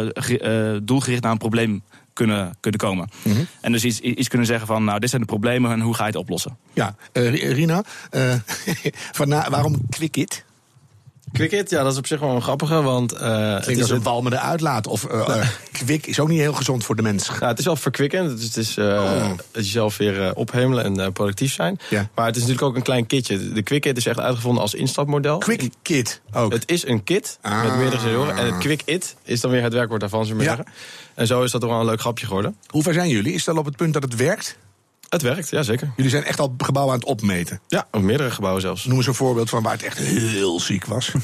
doelgericht 0.84 1.22
naar 1.22 1.32
een 1.32 1.38
probleem 1.38 1.84
kunnen, 2.13 2.58
kunnen 2.60 2.79
komen. 2.79 3.10
Mm 3.24 3.34
-hmm. 3.34 3.48
En 3.62 3.72
dus 3.72 3.84
iets, 3.84 4.00
iets 4.00 4.27
kunnen 4.27 4.48
zeggen 4.48 4.67
van, 4.67 4.84
nou, 4.84 5.00
dit 5.00 5.10
zijn 5.10 5.22
de 5.22 5.27
problemen 5.27 5.72
en 5.72 5.79
hoe 5.79 5.93
ga 5.93 6.01
je 6.01 6.10
het 6.10 6.20
oplossen? 6.20 6.58
Ja, 6.74 6.96
Rina, 7.13 7.84
van 9.17 9.27
na, 9.27 9.50
waarom 9.50 9.82
QuickIt? 9.89 10.46
QuickIt, 11.34 11.70
ja, 11.70 11.84
dat 11.84 11.92
is 11.92 11.98
op 11.98 12.08
zich 12.08 12.20
wel 12.20 12.36
een 12.36 12.42
grappige, 12.42 12.82
want... 12.82 13.13
Uh, 13.13 13.56
het 13.56 13.68
is 13.68 13.82
als 13.82 13.90
een 13.90 14.04
walmende 14.04 14.40
uitlaat. 14.40 14.88
Of 14.88 15.08
uh, 15.12 15.25
uh, 15.30 15.48
kwik 15.72 16.08
is 16.08 16.20
ook 16.20 16.28
niet 16.28 16.40
heel 16.40 16.54
gezond 16.54 16.84
voor 16.84 16.96
de 16.96 17.02
mens. 17.02 17.30
Ja, 17.40 17.48
het 17.48 17.60
is 17.60 17.66
wel 17.66 17.75
verkwikkend. 17.75 18.38
Dus 18.38 18.46
het 18.46 18.58
is 18.58 18.78
oh. 18.78 19.32
jezelf 19.52 19.98
weer 19.98 20.36
ophemelen 20.36 21.00
en 21.00 21.13
productief 21.13 21.54
zijn. 21.54 21.80
Ja. 21.90 22.10
Maar 22.16 22.25
het 22.25 22.36
is 22.36 22.42
natuurlijk 22.42 22.68
ook 22.68 22.75
een 22.75 22.84
klein 22.84 23.08
kitje. 23.08 23.54
De 23.54 23.63
QuickIt 23.63 23.98
is 23.98 24.06
echt 24.06 24.20
uitgevonden 24.20 24.62
als 24.62 24.74
instapmodel. 24.74 25.38
QuickKit 25.38 26.22
ook? 26.34 26.52
Het 26.52 26.63
is 26.66 26.88
een 26.88 27.04
kit 27.04 27.38
ah. 27.42 27.63
met 27.63 27.75
meerdere 27.75 28.02
sensoren. 28.02 28.38
En 28.38 28.46
het 28.46 28.58
QuickIt 28.58 29.16
is 29.24 29.42
dan 29.42 29.52
weer 29.52 29.63
het 29.63 29.74
werkwoord 29.74 30.02
daarvan, 30.02 30.25
zullen 30.25 30.42
we 30.42 30.50
ja. 30.50 30.56
zeggen. 30.56 30.74
En 31.13 31.28
zo 31.28 31.44
is 31.44 31.52
dat 31.52 31.62
toch 31.62 31.70
wel 31.70 31.80
een 31.80 31.86
leuk 31.86 32.00
grapje 32.00 32.25
geworden. 32.25 32.56
Hoe 32.68 32.84
ver 32.84 32.94
zijn 32.94 33.10
jullie? 33.10 33.34
Is 33.34 33.44
dat 33.44 33.58
op 33.58 33.66
het 33.66 33.75
punt 33.75 33.94
dat 33.94 34.04
het 34.04 34.16
werkt? 34.16 34.58
Het 35.13 35.22
werkt, 35.22 35.50
ja 35.50 35.63
zeker. 35.63 35.91
Jullie 35.96 36.12
zijn 36.12 36.24
echt 36.24 36.39
al 36.39 36.55
gebouwen 36.58 36.93
aan 36.93 37.00
het 37.00 37.10
opmeten? 37.10 37.60
Ja, 37.67 37.88
meerdere 37.91 38.32
gebouwen 38.32 38.62
zelfs. 38.62 38.86
Noem 38.86 38.98
eens 38.98 39.08
een 39.08 39.13
voorbeeld 39.13 39.50
van 39.50 39.63
waar 39.63 39.74
het 39.74 39.84
echt 39.84 39.98
heel 39.98 40.60
ziek 40.60 40.86
was. 40.86 41.12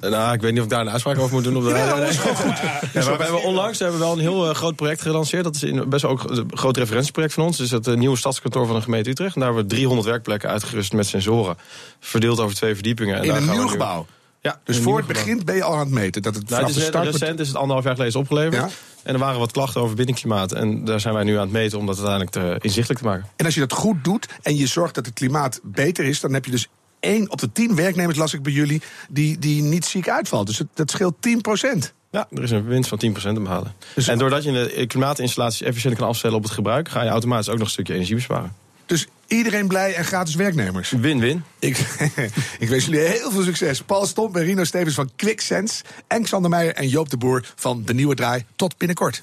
Nou, 0.00 0.32
ik 0.34 0.40
weet 0.40 0.50
niet 0.50 0.58
of 0.58 0.64
ik 0.64 0.70
daar 0.70 0.80
een 0.80 0.90
uitspraak 0.90 1.18
over 1.18 1.34
moet 1.34 1.44
doen. 1.44 1.56
Op 1.56 1.62
de 1.62 1.68
ja, 1.68 1.94
dat 1.98 2.08
is 2.08 2.16
gewoon 2.16 2.36
goed. 2.36 2.58
Ja, 2.92 3.04
maar 3.04 3.16
we 3.16 3.22
hebben 3.22 3.42
onlangs 3.42 3.78
hebben 3.78 3.98
we 3.98 4.04
wel 4.04 4.12
een 4.12 4.18
heel 4.20 4.48
uh, 4.48 4.54
groot 4.54 4.76
project 4.76 5.02
gelanceerd. 5.02 5.44
Dat 5.44 5.54
is 5.54 5.62
in, 5.62 5.88
best 5.88 6.02
wel 6.02 6.10
ook 6.10 6.30
een 6.30 6.50
groot 6.54 6.76
referentieproject 6.76 7.34
van 7.34 7.44
ons. 7.44 7.56
Dus 7.56 7.70
het 7.70 7.86
uh, 7.86 7.96
nieuwe 7.96 8.16
stadskantoor 8.16 8.66
van 8.66 8.76
de 8.76 8.82
gemeente 8.82 9.10
Utrecht. 9.10 9.34
En 9.34 9.40
daar 9.40 9.48
hebben 9.50 9.68
we 9.68 9.74
300 9.74 10.08
werkplekken 10.08 10.48
uitgerust 10.48 10.92
met 10.92 11.06
sensoren. 11.06 11.56
Verdeeld 12.00 12.40
over 12.40 12.56
twee 12.56 12.74
verdiepingen. 12.74 13.16
En 13.16 13.22
in 13.22 13.28
daar 13.28 13.36
een 13.36 13.42
gaan 13.42 13.52
nieuw 13.52 13.62
we 13.62 13.70
nu- 13.70 13.72
gebouw? 13.78 14.06
Ja, 14.42 14.60
Dus 14.64 14.78
voor 14.78 14.96
het 14.96 15.06
begin 15.06 15.44
ben 15.44 15.54
je 15.54 15.62
al 15.62 15.72
aan 15.72 15.78
het 15.78 15.90
meten? 15.90 16.22
Dat 16.22 16.34
het 16.34 16.48
Nou, 16.48 16.66
het 16.66 16.76
is, 16.76 16.84
start... 16.84 17.04
recent 17.04 17.40
is 17.40 17.48
het 17.48 17.56
anderhalf 17.56 17.84
jaar 17.84 17.94
geleden 17.96 18.20
opgeleverd. 18.20 18.54
Ja. 18.54 18.68
En 19.02 19.14
er 19.14 19.20
waren 19.20 19.38
wat 19.38 19.52
klachten 19.52 19.80
over 19.80 19.96
binnenklimaat. 19.96 20.52
En 20.52 20.84
daar 20.84 21.00
zijn 21.00 21.14
wij 21.14 21.24
nu 21.24 21.34
aan 21.34 21.42
het 21.42 21.52
meten 21.52 21.78
om 21.78 21.86
dat 21.86 21.96
uiteindelijk 21.96 22.30
te, 22.30 22.64
inzichtelijk 22.66 23.00
te 23.00 23.06
maken. 23.06 23.26
En 23.36 23.44
als 23.44 23.54
je 23.54 23.60
dat 23.60 23.72
goed 23.72 24.04
doet 24.04 24.28
en 24.42 24.56
je 24.56 24.66
zorgt 24.66 24.94
dat 24.94 25.06
het 25.06 25.14
klimaat 25.14 25.60
beter 25.62 26.04
is... 26.04 26.20
dan 26.20 26.32
heb 26.32 26.44
je 26.44 26.50
dus 26.50 26.68
één 27.00 27.30
op 27.30 27.40
de 27.40 27.52
tien 27.52 27.74
werknemers, 27.74 28.18
las 28.18 28.34
ik 28.34 28.42
bij 28.42 28.52
jullie, 28.52 28.82
die, 29.08 29.38
die 29.38 29.62
niet 29.62 29.84
ziek 29.84 30.08
uitvalt. 30.08 30.46
Dus 30.46 30.58
het, 30.58 30.68
dat 30.74 30.90
scheelt 30.90 31.14
10 31.20 31.40
procent. 31.40 31.92
Ja, 32.10 32.26
er 32.30 32.42
is 32.42 32.50
een 32.50 32.64
winst 32.64 32.88
van 32.88 33.00
10% 33.06 33.12
te 33.14 33.40
behalen. 33.40 33.74
Dus- 33.94 34.08
en 34.08 34.18
doordat 34.18 34.44
je 34.44 34.52
de 34.52 34.86
klimaatinstallaties 34.86 35.62
efficiënt 35.62 35.96
kan 35.96 36.08
afstellen 36.08 36.36
op 36.36 36.42
het 36.42 36.52
gebruik, 36.52 36.88
ga 36.88 37.02
je 37.02 37.10
automatisch 37.10 37.48
ook 37.48 37.58
nog 37.58 37.66
een 37.66 37.72
stukje 37.72 37.94
energie 37.94 38.14
besparen. 38.14 38.54
Dus 38.86 39.06
iedereen 39.32 39.68
blij 39.68 39.94
en 39.94 40.04
gratis 40.04 40.34
werknemers. 40.34 40.90
Win-win. 40.90 41.44
Ik, 41.58 41.78
ik 42.58 42.68
wens 42.68 42.84
jullie 42.84 43.00
heel 43.00 43.30
veel 43.30 43.42
succes. 43.42 43.82
Paul 43.82 44.06
Stomp 44.06 44.36
en 44.36 44.42
Rino 44.42 44.64
Stevens 44.64 44.94
van 44.94 45.10
QuickSense. 45.16 45.84
En 46.06 46.22
Xander 46.22 46.50
Meijer 46.50 46.74
en 46.74 46.88
Joop 46.88 47.10
de 47.10 47.16
Boer 47.16 47.52
van 47.54 47.82
De 47.84 47.94
Nieuwe 47.94 48.14
Draai. 48.14 48.44
Tot 48.56 48.76
binnenkort. 48.78 49.22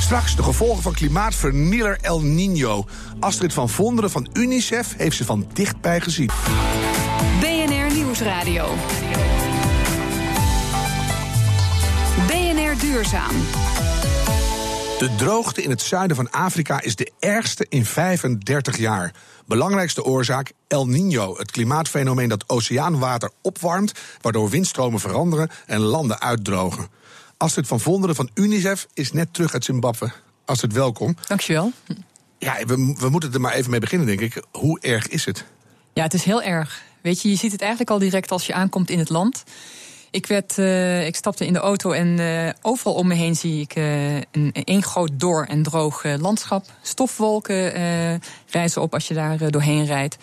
Straks 0.00 0.36
de 0.36 0.42
gevolgen 0.42 0.82
van 0.82 0.92
klimaatvernieler 0.92 1.98
El 2.00 2.20
Nino. 2.20 2.86
Astrid 3.20 3.52
van 3.52 3.68
Vonderen 3.68 4.10
van 4.10 4.28
UNICEF 4.32 4.94
heeft 4.96 5.16
ze 5.16 5.24
van 5.24 5.46
dichtbij 5.52 6.00
gezien. 6.00 6.30
BNR 7.40 7.94
Nieuwsradio. 7.94 8.74
BNR 12.26 12.78
Duurzaam. 12.80 13.34
De 15.02 15.14
droogte 15.14 15.62
in 15.62 15.70
het 15.70 15.82
zuiden 15.82 16.16
van 16.16 16.30
Afrika 16.30 16.80
is 16.80 16.96
de 16.96 17.12
ergste 17.18 17.66
in 17.68 17.84
35 17.84 18.78
jaar. 18.78 19.14
Belangrijkste 19.46 20.04
oorzaak 20.04 20.52
El 20.68 20.88
Niño, 20.88 21.38
het 21.38 21.50
klimaatfenomeen 21.50 22.28
dat 22.28 22.48
oceaanwater 22.48 23.30
opwarmt, 23.40 23.92
waardoor 24.20 24.50
windstromen 24.50 25.00
veranderen 25.00 25.50
en 25.66 25.80
landen 25.80 26.20
uitdrogen. 26.20 26.88
Astrid 27.36 27.66
van 27.66 27.80
Vonderen 27.80 28.16
van 28.16 28.30
UNICEF 28.34 28.86
is 28.94 29.12
net 29.12 29.34
terug 29.34 29.52
uit 29.52 29.64
Zimbabwe. 29.64 30.12
Astrid, 30.44 30.72
welkom. 30.72 31.16
Dankjewel. 31.26 31.72
Ja, 32.38 32.64
we, 32.64 32.94
we 32.98 33.08
moeten 33.08 33.32
er 33.32 33.40
maar 33.40 33.54
even 33.54 33.70
mee 33.70 33.80
beginnen, 33.80 34.06
denk 34.06 34.20
ik. 34.20 34.44
Hoe 34.50 34.80
erg 34.80 35.08
is 35.08 35.24
het? 35.24 35.44
Ja, 35.92 36.02
het 36.02 36.14
is 36.14 36.24
heel 36.24 36.42
erg. 36.42 36.82
Weet 37.00 37.22
je, 37.22 37.28
je 37.28 37.36
ziet 37.36 37.52
het 37.52 37.60
eigenlijk 37.60 37.90
al 37.90 37.98
direct 37.98 38.30
als 38.30 38.46
je 38.46 38.54
aankomt 38.54 38.90
in 38.90 38.98
het 38.98 39.10
land. 39.10 39.44
Ik, 40.12 40.26
werd, 40.26 40.58
uh, 40.58 41.06
ik 41.06 41.16
stapte 41.16 41.46
in 41.46 41.52
de 41.52 41.58
auto 41.58 41.90
en 41.90 42.18
uh, 42.18 42.48
overal 42.62 42.94
om 42.94 43.06
me 43.06 43.14
heen 43.14 43.34
zie 43.34 43.60
ik 43.60 43.76
uh, 43.76 44.14
een 44.14 44.52
één 44.64 44.82
groot 44.82 45.10
door 45.14 45.44
en 45.48 45.62
droog 45.62 46.04
landschap. 46.18 46.64
Stofwolken 46.82 47.72
reizen 48.50 48.82
op 48.82 48.94
als 48.94 49.08
je 49.08 49.14
daar 49.14 49.50
doorheen 49.50 49.84
rijdt. 49.86 50.16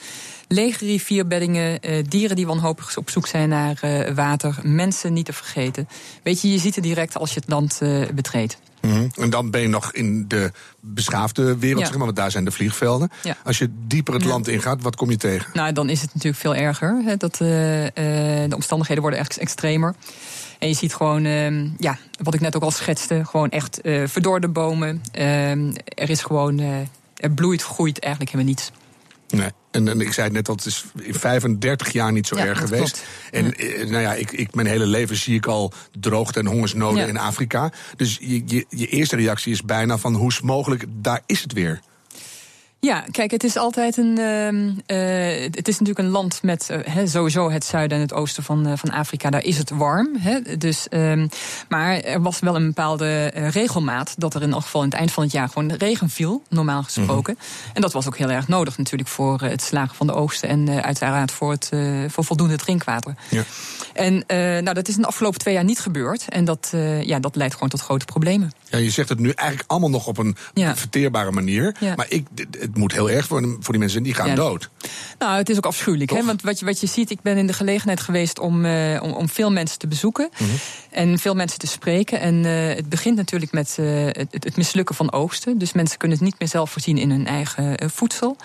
Lege 0.52 0.86
rivierbeddingen, 0.86 1.80
dieren 2.10 2.36
die 2.36 2.48
wanhopig 2.48 2.98
op 2.98 3.10
zoek 3.10 3.28
zijn 3.28 3.50
naar 3.50 3.80
water, 4.16 4.60
mensen 4.64 5.14
niet 5.14 5.26
te 5.26 5.34
vergeten. 5.34 5.88
Weet 6.24 6.42
je, 6.42 6.52
je 6.52 6.58
ziet 6.60 6.76
het 6.76 6.84
direct 6.84 7.18
als 7.18 7.34
je 7.34 7.40
het 7.40 7.50
land 7.50 7.80
betreedt. 8.14 8.58
Mm 8.82 8.92
-hmm. 8.92 9.12
En 9.16 9.30
dan 9.30 9.50
ben 9.52 9.62
je 9.62 9.68
nog 9.68 9.92
in 9.94 10.26
de 10.28 10.52
beschaafde 10.80 11.58
wereld, 11.58 11.80
Ja. 11.80 11.86
zeg 11.86 11.96
maar, 11.96 12.06
want 12.06 12.18
daar 12.18 12.32
zijn 12.32 12.46
de 12.46 12.52
vliegvelden. 12.52 13.10
Ja. 13.24 13.38
Als 13.44 13.58
je 13.58 13.70
dieper 13.88 14.14
het 14.14 14.24
Ja. 14.24 14.30
land 14.30 14.48
ingaat, 14.48 14.82
wat 14.82 14.96
kom 14.96 15.10
je 15.10 15.18
tegen? 15.18 15.50
Nou, 15.54 15.74
dan 15.74 15.90
is 15.90 16.02
het 16.02 16.14
natuurlijk 16.14 16.42
veel 16.42 16.56
erger. 16.56 17.02
Hè, 17.06 17.18
dat, 17.18 17.42
eh, 17.42 17.86
eh, 17.86 18.50
de 18.50 18.56
omstandigheden 18.56 19.02
worden 19.04 19.20
echt 19.20 19.38
extremer. 19.38 19.96
En 20.60 20.68
je 20.68 20.74
ziet 20.74 20.94
gewoon, 20.94 21.26
ehm, 21.26 21.68
ja, 21.78 21.98
wat 22.24 22.34
ik 22.34 22.42
net 22.42 22.56
ook 22.56 22.64
al 22.64 22.72
schetste, 22.72 23.22
gewoon 23.26 23.50
echt 23.50 23.82
eh 23.82 24.04
verdorde 24.08 24.48
bomen. 24.48 25.02
Ehm, 25.12 25.72
er 25.86 26.10
is 26.10 26.22
gewoon, 26.22 26.60
eh, 26.60 26.68
er 27.16 27.32
bloeit, 27.32 27.62
groeit 27.64 28.00
eigenlijk 28.00 28.32
helemaal 28.34 28.54
niets. 28.54 28.72
Nee. 29.30 29.50
En, 29.72 29.88
en 29.88 30.02
ik 30.02 30.14
zei 30.14 30.26
het 30.26 30.36
net 30.36 30.50
al, 30.50 30.56
het 30.56 30.66
is 30.66 30.86
in 31.02 31.14
35 31.14 31.92
jaar 31.92 32.12
niet 32.12 32.28
zo 32.28 32.38
Ja, 32.38 32.46
erg 32.46 32.60
geweest. 32.60 32.82
klopt. 32.82 33.04
En 33.32 33.56
eh, 33.56 33.90
nou 33.90 34.02
ja, 34.02 34.14
ik, 34.14 34.32
ik, 34.32 34.56
mijn 34.56 34.68
hele 34.68 34.86
leven 34.86 35.16
zie 35.16 35.36
ik 35.36 35.46
al 35.46 35.74
droogte 36.00 36.40
en 36.40 36.46
hongersnoden 36.46 37.02
Ja. 37.02 37.08
in 37.08 37.18
Afrika. 37.18 37.72
Dus 37.96 38.18
je, 38.22 38.42
je, 38.46 38.66
je 38.70 38.88
eerste 38.88 39.16
reactie 39.16 39.52
is 39.52 39.64
bijna 39.64 39.98
van 39.98 40.14
hoe 40.16 40.28
is 40.30 40.42
mogelijk, 40.42 40.86
daar 40.90 41.22
is 41.26 41.42
het 41.42 41.54
weer. 41.54 41.80
Ja, 42.82 43.04
kijk, 43.12 43.32
het 43.32 43.44
is 43.44 43.58
altijd 43.58 43.98
een. 43.98 44.18
ehm, 44.18 44.70
eh, 44.86 45.42
het 45.56 45.68
is 45.68 45.80
natuurlijk 45.80 46.00
een 46.00 46.10
land 46.10 46.44
met 46.44 46.70
hè, 46.84 47.08
sowieso 47.08 47.52
het 47.52 47.66
zuiden 47.66 47.98
en 47.98 48.04
het 48.04 48.14
oosten 48.14 48.44
van, 48.44 48.68
eh, 48.68 48.74
van 48.76 48.90
Afrika. 48.92 49.30
Daar 49.30 49.44
is 49.44 49.58
het 49.58 49.70
warm. 49.70 50.16
Hè, 50.20 50.58
dus, 50.58 50.88
ehm, 50.90 51.28
maar 51.70 52.00
er 52.00 52.22
was 52.22 52.40
wel 52.40 52.56
een 52.56 52.66
bepaalde 52.66 53.26
regelmaat 53.26 54.14
dat 54.18 54.34
er 54.34 54.42
in 54.42 54.52
elk 54.52 54.62
geval 54.62 54.82
in 54.82 54.90
het 54.90 54.98
eind 54.98 55.12
van 55.12 55.24
het 55.24 55.32
jaar 55.32 55.50
gewoon 55.50 55.72
regen 55.72 56.10
viel, 56.10 56.44
normaal 56.50 56.84
gesproken. 56.84 57.38
En 57.74 57.82
dat 57.82 57.94
was 57.94 58.08
ook 58.08 58.18
heel 58.18 58.30
erg 58.30 58.48
nodig 58.48 58.78
natuurlijk 58.78 59.10
voor 59.10 59.42
het 59.42 59.62
slagen 59.62 59.96
van 59.96 60.08
de 60.08 60.14
oogsten 60.14 60.50
en 60.50 60.84
uiteraard 60.84 61.32
voor, 61.32 61.52
het, 61.52 61.72
voor 62.08 62.24
voldoende 62.24 62.58
drinkwater. 62.58 63.16
Ja. 63.30 63.44
En 63.94 64.24
nou, 64.64 64.74
dat 64.74 64.88
is 64.88 64.96
in 64.96 65.02
de 65.02 65.08
afgelopen 65.08 65.40
twee 65.40 65.54
jaar 65.54 65.64
niet 65.64 65.80
gebeurd. 65.80 66.26
En 66.30 66.46
dat, 66.46 66.74
ja, 67.02 67.20
dat 67.20 67.36
leidt 67.36 67.54
gewoon 67.54 67.70
tot 67.70 67.82
grote 67.82 68.06
problemen. 68.06 68.52
Ja, 68.70 68.78
je 68.78 68.90
zegt 68.90 69.10
het 69.10 69.20
nu 69.20 69.30
eigenlijk 69.30 69.70
allemaal 69.72 69.90
nog 69.90 70.08
op 70.08 70.18
een 70.18 70.36
Ja. 70.54 70.76
verteerbare 70.76 71.32
manier. 71.32 71.76
Ja. 71.80 71.96
Maar 71.96 72.06
ik, 72.10 72.28
het- 72.36 72.78
moet 72.78 72.92
heel 72.92 73.10
erg 73.10 73.26
voor, 73.28 73.42
voor 73.60 73.72
die 73.74 73.80
mensen, 73.80 74.04
die 74.04 74.14
gaan 74.14 74.28
Ja. 74.28 74.36
dood. 74.36 74.70
Nou, 75.20 75.38
het 75.38 75.50
is 75.50 75.58
ook 75.58 75.66
afschuwelijk. 75.66 76.12
Hè? 76.12 76.24
Want 76.26 76.42
wat 76.42 76.60
je, 76.60 76.66
wat 76.66 76.80
je 76.80 76.88
ziet, 76.88 77.10
ik 77.10 77.22
ben 77.22 77.38
in 77.38 77.48
de 77.48 77.54
gelegenheid 77.54 78.00
geweest 78.00 78.40
om, 78.40 78.66
eh, 78.66 79.00
om, 79.04 79.12
om 79.12 79.30
veel 79.30 79.52
mensen 79.52 79.80
te 79.80 79.88
bezoeken. 79.88 80.30
Mhm. 80.38 80.50
En 80.92 81.20
veel 81.20 81.36
mensen 81.36 81.60
te 81.60 81.68
spreken. 81.68 82.20
En 82.20 82.46
eh, 82.46 82.76
het 82.76 82.90
begint 82.90 83.16
natuurlijk 83.16 83.52
met 83.52 83.76
eh, 83.80 83.86
het, 84.06 84.28
het 84.44 84.58
mislukken 84.58 84.96
van 84.96 85.12
oogsten. 85.12 85.58
Dus 85.58 85.74
mensen 85.74 85.98
kunnen 85.98 86.18
het 86.18 86.26
niet 86.26 86.40
meer 86.40 86.48
zelf 86.50 86.72
voorzien 86.72 86.98
in 86.98 87.10
hun 87.12 87.28
eigen 87.28 87.90
voedsel. 87.92 88.38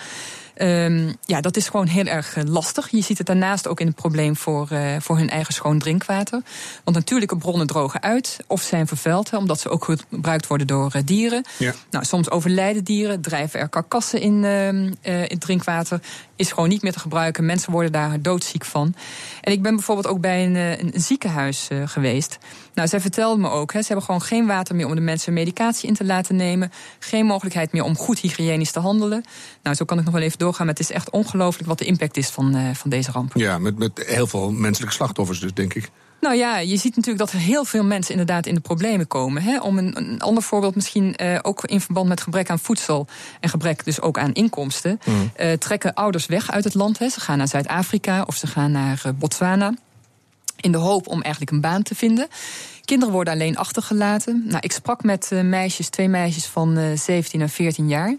Ehm, 0.55 1.13
ja, 1.25 1.41
dat 1.41 1.57
is 1.57 1.69
gewoon 1.69 1.87
heel 1.87 2.05
erg 2.05 2.37
eh, 2.37 2.45
lastig. 2.45 2.89
Je 2.91 3.03
ziet 3.03 3.19
het 3.19 3.27
daarnaast 3.27 3.69
ook 3.69 3.81
in 3.81 3.87
het 3.87 3.97
probleem 3.97 4.37
voor, 4.37 4.69
eh, 4.71 4.97
voor 5.01 5.17
hun 5.17 5.31
eigen 5.31 5.55
schoon 5.55 5.79
drinkwater. 5.79 6.43
Want 6.85 6.97
natuurlijke 6.97 7.37
bronnen 7.37 7.67
drogen 7.67 8.03
uit 8.03 8.39
of 8.47 8.63
zijn 8.63 8.87
vervuild, 8.87 9.31
hè, 9.31 9.37
omdat 9.37 9.61
ze 9.61 9.69
ook 9.69 9.85
gebruikt 9.85 10.47
worden 10.47 10.67
door 10.67 10.93
eh, 10.93 11.03
dieren. 11.05 11.45
Ja. 11.59 11.75
Nou, 11.91 12.05
soms 12.05 12.31
overlijden 12.31 12.85
dieren, 12.85 13.21
drijven 13.21 13.61
er 13.61 13.69
karkassen 13.69 14.21
in, 14.21 14.45
eh, 14.45 14.69
in 14.69 14.97
het 15.03 15.41
drinkwater. 15.41 16.01
Is 16.37 16.53
gewoon 16.53 16.69
niet 16.69 16.83
meer 16.83 16.93
te 16.93 16.99
gebruiken. 16.99 17.45
Mensen 17.45 17.73
worden 17.73 17.93
daar 17.93 18.23
doodziek 18.23 18.65
van. 18.65 18.95
En 19.41 19.53
ik 19.53 19.63
ben 19.63 19.75
bijvoorbeeld 19.75 20.07
ook 20.07 20.21
bij 20.21 20.45
een, 20.45 20.55
een, 20.55 21.01
ziekenhuis 21.01 21.69
geweest. 21.85 22.39
Nou, 22.75 22.89
zij 22.89 23.01
vertelde 23.01 23.41
me 23.41 23.49
ook, 23.49 23.73
hè, 23.73 23.81
ze 23.81 23.87
hebben 23.87 24.05
gewoon 24.05 24.23
geen 24.23 24.47
water 24.47 24.75
meer 24.75 24.87
om 24.87 24.95
de 24.95 25.01
mensen 25.01 25.33
medicatie 25.33 25.89
in 25.89 25.95
te 25.95 26.05
laten 26.05 26.37
nemen. 26.37 26.73
Geen 26.99 27.27
mogelijkheid 27.27 27.73
meer 27.73 27.85
om 27.85 27.97
goed 27.97 28.19
hygiënisch 28.19 28.71
te 28.71 28.81
handelen. 28.81 29.25
Nou, 29.63 29.77
zo 29.77 29.85
kan 29.85 29.99
ik 29.99 30.05
nog 30.05 30.15
wel 30.15 30.23
even 30.23 30.39
doorgaan. 30.45 30.67
Maar 30.67 30.75
het 30.75 30.85
is 30.85 30.91
echt 30.91 31.11
ongelooflijk 31.11 31.69
wat 31.69 31.79
de 31.79 31.85
impact 31.85 32.17
is 32.17 32.29
van, 32.29 32.55
eh, 32.55 32.75
van 32.75 32.91
deze 32.91 33.11
ramp. 33.11 33.33
Ja, 33.35 33.59
met, 33.59 33.79
met 33.79 34.03
heel 34.07 34.27
veel 34.27 34.51
menselijke 34.51 34.95
slachtoffers 34.95 35.41
dus, 35.41 35.55
denk 35.55 35.75
ik. 35.75 35.91
Nou 36.21 36.37
ja, 36.37 36.59
je 36.59 36.77
ziet 36.77 36.97
natuurlijk 36.97 37.25
dat 37.25 37.33
er 37.33 37.39
heel 37.47 37.65
veel 37.65 37.85
mensen 37.85 38.11
inderdaad 38.11 38.47
in 38.47 38.55
de 38.55 38.61
problemen 38.61 39.07
komen. 39.07 39.43
Hè? 39.43 39.61
Om 39.61 39.79
een, 39.79 39.97
een 39.97 40.21
ander 40.21 40.43
voorbeeld 40.43 40.75
misschien 40.75 41.17
eh, 41.17 41.39
ook 41.43 41.65
in 41.65 41.81
verband 41.81 42.09
met 42.09 42.21
gebrek 42.21 42.51
aan 42.51 42.59
voedsel 42.59 43.07
en 43.41 43.49
gebrek 43.49 43.85
dus 43.85 44.01
ook 44.01 44.19
aan 44.19 44.33
inkomsten. 44.33 45.01
eh, 45.37 45.53
trekken 45.53 45.95
ouders 45.95 46.27
weg 46.27 46.51
uit 46.51 46.65
het 46.65 46.75
land. 46.75 46.99
Hè? 46.99 47.09
Ze 47.09 47.21
gaan 47.21 47.39
naar 47.39 47.49
Zuid-Afrika 47.49 48.23
of 48.23 48.37
ze 48.37 48.47
gaan 48.47 48.71
naar 48.73 49.03
Botswana. 49.19 49.75
In 50.61 50.73
de 50.73 50.79
hoop 50.79 51.07
om 51.07 51.23
eigenlijk 51.23 51.53
een 51.53 51.61
baan 51.61 51.83
te 51.83 51.95
vinden. 51.95 52.29
Kinderen 52.85 53.15
worden 53.15 53.33
alleen 53.33 53.57
achtergelaten. 53.57 54.45
Nou, 54.47 54.59
ik 54.61 54.73
sprak 54.73 55.03
met 55.03 55.33
eh, 55.33 55.41
meisjes, 55.41 55.89
twee 55.89 56.09
meisjes 56.09 56.47
van 56.47 56.77
eh 56.77 56.99
17 56.99 57.41
en 57.41 57.49
14 57.49 57.89
jaar. 57.89 58.17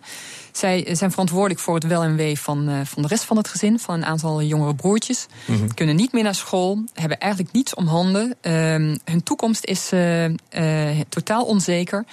Zij 0.52 0.86
eh, 0.86 0.96
zijn 0.96 1.12
verantwoordelijk 1.12 1.60
voor 1.60 1.76
het 1.76 1.84
wel 1.84 2.04
en 2.04 2.16
wee 2.16 2.40
van, 2.40 2.70
eh, 2.70 2.76
van 2.84 3.02
de 3.02 3.08
rest 3.08 3.24
van 3.24 3.38
het 3.38 3.48
gezin, 3.48 3.80
van 3.80 3.96
een 3.96 4.06
aantal 4.06 4.42
jongere 4.42 4.76
broertjes. 4.76 5.28
Kunnen 5.74 5.96
niet 5.96 6.12
meer 6.12 6.24
naar 6.24 6.36
school, 6.36 6.84
hebben 6.94 7.20
eigenlijk 7.20 7.54
niets 7.54 7.74
om 7.74 7.88
handen. 7.88 8.36
Ehm, 8.42 8.96
hun 9.04 9.24
toekomst 9.24 9.66
is 9.66 9.92
eh, 9.92 10.26
eh, 10.26 11.00
totaal 11.10 11.46
onzeker. 11.46 12.06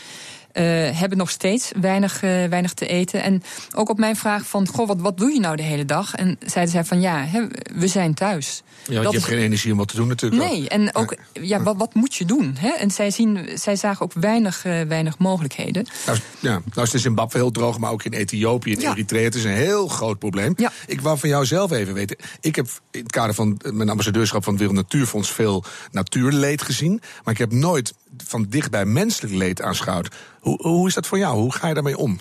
Eh, 0.52 0.64
hebben 0.98 1.18
nog 1.18 1.30
steeds 1.30 1.72
weinig, 1.80 2.22
eh, 2.22 2.44
weinig 2.44 2.74
te 2.74 2.86
eten. 2.86 3.22
En 3.22 3.42
ook 3.74 3.88
op 3.88 3.98
mijn 3.98 4.16
vraag 4.16 4.46
van, 4.46 4.66
goh, 4.66 4.86
wat, 4.86 5.00
wat 5.00 5.18
doe 5.18 5.32
je 5.32 5.40
nou 5.40 5.56
de 5.56 5.62
hele 5.62 5.84
dag? 5.84 6.14
En 6.14 6.36
zeiden 6.46 6.74
zij 6.74 6.84
van, 6.84 7.00
ja, 7.00 7.26
we 7.74 7.86
zijn 7.88 8.14
thuis. 8.14 8.62
Ja, 8.88 9.02
Dat 9.02 9.12
je 9.12 9.18
hebt 9.18 9.30
geen 9.30 9.38
energie 9.38 9.72
om 9.72 9.78
wat 9.78 9.88
te 9.88 9.96
doen 9.96 10.08
natuurlijk. 10.08 10.42
Nee, 10.50 10.68
en 10.68 10.94
ook, 10.94 11.16
ja, 11.32 11.62
wat, 11.62 11.76
wat 11.76 11.94
moet 11.94 12.14
je 12.14 12.24
doen? 12.24 12.56
Hè? 12.58 12.68
En 12.68 12.90
zij, 12.90 13.10
zien, 13.10 13.48
zij 13.54 13.76
zagen 13.76 14.02
ook 14.04 14.12
weinig, 14.12 14.64
eh, 14.64 14.80
weinig 14.80 15.18
mogelijkheden. 15.18 15.86
Nou, 16.06 16.18
ja, 16.40 16.50
nou 16.50 16.62
is 16.74 16.82
het 16.82 16.92
in 16.94 16.98
Zimbabwe 17.00 17.38
heel 17.38 17.50
droog, 17.50 17.78
maar 17.78 17.90
ook 17.90 18.04
in 18.04 18.12
Ethiopië 18.12 18.72
en 18.74 18.80
Ja. 18.80 18.90
Eritrea. 18.90 19.22
Het 19.22 19.34
is 19.34 19.44
een 19.44 19.50
heel 19.50 19.88
groot 19.88 20.18
probleem. 20.18 20.52
Ja. 20.56 20.72
Ik 20.86 21.00
wou 21.00 21.18
van 21.18 21.28
jou 21.28 21.46
zelf 21.46 21.70
even 21.70 21.94
weten. 21.94 22.16
Ik 22.40 22.56
heb 22.56 22.66
in 22.90 23.02
het 23.02 23.12
kader 23.12 23.34
van 23.34 23.60
mijn 23.72 23.88
ambassadeurschap 23.88 24.44
van 24.44 24.52
het 24.52 24.62
Wereld 24.62 24.80
Natuurfonds 24.80 25.32
veel 25.32 25.64
natuurleed 25.90 26.62
gezien. 26.62 27.00
Maar 27.24 27.32
ik 27.34 27.40
heb 27.40 27.52
nooit 27.52 27.94
van 28.24 28.46
dichtbij 28.48 28.84
menselijk 28.84 29.34
leed 29.34 29.62
aanschouwd. 29.62 30.08
Hoe, 30.40 30.62
hoe 30.62 30.88
is 30.88 30.94
dat 30.94 31.06
voor 31.06 31.18
jou? 31.18 31.36
Hoe 31.38 31.52
ga 31.52 31.68
je 31.68 31.74
daarmee 31.74 31.98
om? 31.98 32.20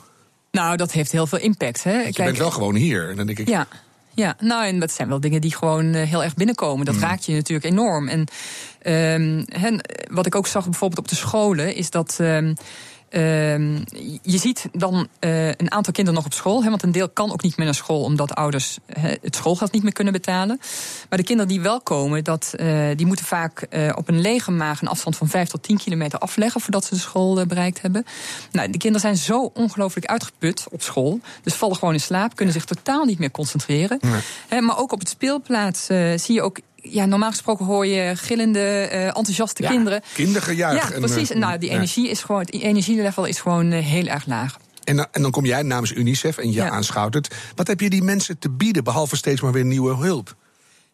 Nou, 0.52 0.78
dat 0.78 0.92
heeft 0.92 1.12
heel 1.12 1.28
veel 1.28 1.40
impact. 1.40 1.84
Hè? 1.84 2.02
Je 2.02 2.14
bent 2.14 2.38
wel 2.38 2.52
gewoon 2.52 2.76
hier. 2.76 3.10
En 3.10 3.16
dan 3.16 3.26
denk 3.26 3.40
ik, 3.40 3.48
Ja. 3.48 3.68
Ja, 4.14 4.36
nou, 4.40 4.66
en 4.66 4.80
dat 4.80 4.92
zijn 4.92 5.08
wel 5.08 5.20
dingen 5.20 5.42
die 5.42 5.56
gewoon 5.56 5.94
eh, 5.94 6.08
heel 6.08 6.24
erg 6.24 6.34
binnenkomen. 6.34 6.86
Dat 6.86 6.98
raakt 6.98 7.26
je 7.26 7.34
natuurlijk 7.34 7.74
enorm. 7.74 8.08
En 8.08 8.26
ehm, 8.82 9.44
hen, 9.46 9.82
wat 10.12 10.26
ik 10.26 10.36
ook 10.36 10.48
zag 10.48 10.64
bijvoorbeeld 10.64 11.00
op 11.00 11.08
de 11.08 11.16
scholen, 11.16 11.76
is 11.76 11.90
dat. 11.90 12.18
ehm, 12.20 12.54
Ehm, 13.12 13.78
je 14.22 14.38
ziet 14.38 14.68
dan 14.72 15.08
uh, 15.20 15.48
een 15.48 15.72
aantal 15.72 15.94
kinderen 15.94 16.14
nog 16.14 16.26
op 16.26 16.34
school. 16.34 16.64
Hè, 16.64 16.70
want 16.70 16.84
een 16.84 16.92
deel 16.92 17.10
kan 17.10 17.32
ook 17.32 17.42
niet 17.42 17.58
meer 17.58 17.66
naar 17.66 17.76
school 17.76 18.04
omdat 18.04 18.36
ouders 18.36 18.78
hè, 18.86 19.16
het 19.22 19.36
schoolgeld 19.36 19.72
niet 19.72 19.84
meer 19.84 19.92
kunnen 19.92 20.14
betalen. 20.14 20.60
Maar 21.10 21.18
de 21.20 21.26
kinderen 21.26 21.52
die 21.52 21.62
wel 21.62 21.82
komen, 21.82 22.24
dat, 22.24 22.54
uh, 22.60 22.88
die 22.96 23.06
moeten 23.06 23.26
vaak 23.26 23.68
uh, 23.70 23.90
op 23.96 24.08
een 24.08 24.22
lege 24.22 24.52
maag 24.52 24.82
een 24.82 24.88
afstand 24.88 25.18
van 25.18 25.28
5 25.28 25.50
tot 25.50 25.64
10 25.64 25.78
kilometer 25.78 26.20
afleggen 26.20 26.62
voordat 26.62 26.86
ze 26.86 26.94
de 26.94 27.00
school 27.00 27.46
bereikt 27.46 27.82
hebben. 27.82 28.06
Nou, 28.52 28.70
de 28.70 28.78
kinderen 28.78 29.02
zijn 29.02 29.18
zo 29.18 29.52
ongelooflijk 29.54 30.06
uitgeput 30.06 30.66
op 30.72 30.82
school. 30.82 31.20
Dus 31.44 31.54
vallen 31.54 31.76
gewoon 31.76 31.94
in 31.94 32.00
slaap, 32.00 32.36
kunnen 32.36 32.54
zich 32.54 32.66
totaal 32.66 33.06
niet 33.06 33.20
meer 33.20 33.32
concentreren. 33.32 33.98
Nee. 34.02 34.22
Hè, 34.48 34.62
maar 34.62 34.78
ook 34.78 34.92
op 34.92 35.00
het 35.00 35.10
speelplaats 35.10 35.86
zie 36.16 36.34
je 36.34 36.42
ook 36.42 36.60
ja, 36.82 37.06
normaal 37.06 37.30
gesproken 37.30 37.66
hoor 37.66 37.86
je 37.86 38.16
gillende, 38.16 38.90
uh, 38.92 39.06
enthousiaste 39.06 39.64
ja, 39.64 39.70
kinderen. 39.70 40.02
Kindergejuich. 40.14 40.92
Ja, 40.92 41.00
precies. 41.00 41.30
En, 41.30 41.38
uh, 41.38 41.44
nou, 41.44 41.58
die 41.58 41.70
energie 41.70 42.10
is 42.10 42.22
gewoon, 42.22 42.42
het 42.42 42.54
energielevel 42.54 43.26
is 43.26 43.40
gewoon 43.40 43.72
uh, 43.72 43.86
heel 43.86 44.06
erg 44.06 44.26
laag. 44.26 44.58
En, 44.84 45.08
en, 45.12 45.22
dan 45.22 45.32
kom 45.32 45.46
jij 45.46 45.62
namens 45.62 45.92
UNICEF 45.92 46.38
en 46.38 46.48
je 46.48 46.54
ja. 46.54 46.70
aanschouwt 46.70 47.14
het. 47.14 47.36
Wat 47.56 47.68
heb 47.68 47.80
je 47.80 47.90
die 47.90 48.04
mensen 48.04 48.40
te 48.40 48.50
bieden, 48.50 48.84
behalve 48.84 49.16
steeds 49.16 49.42
maar 49.42 49.52
weer 49.52 49.66
nieuwe 49.66 49.96
hulp? 49.96 50.36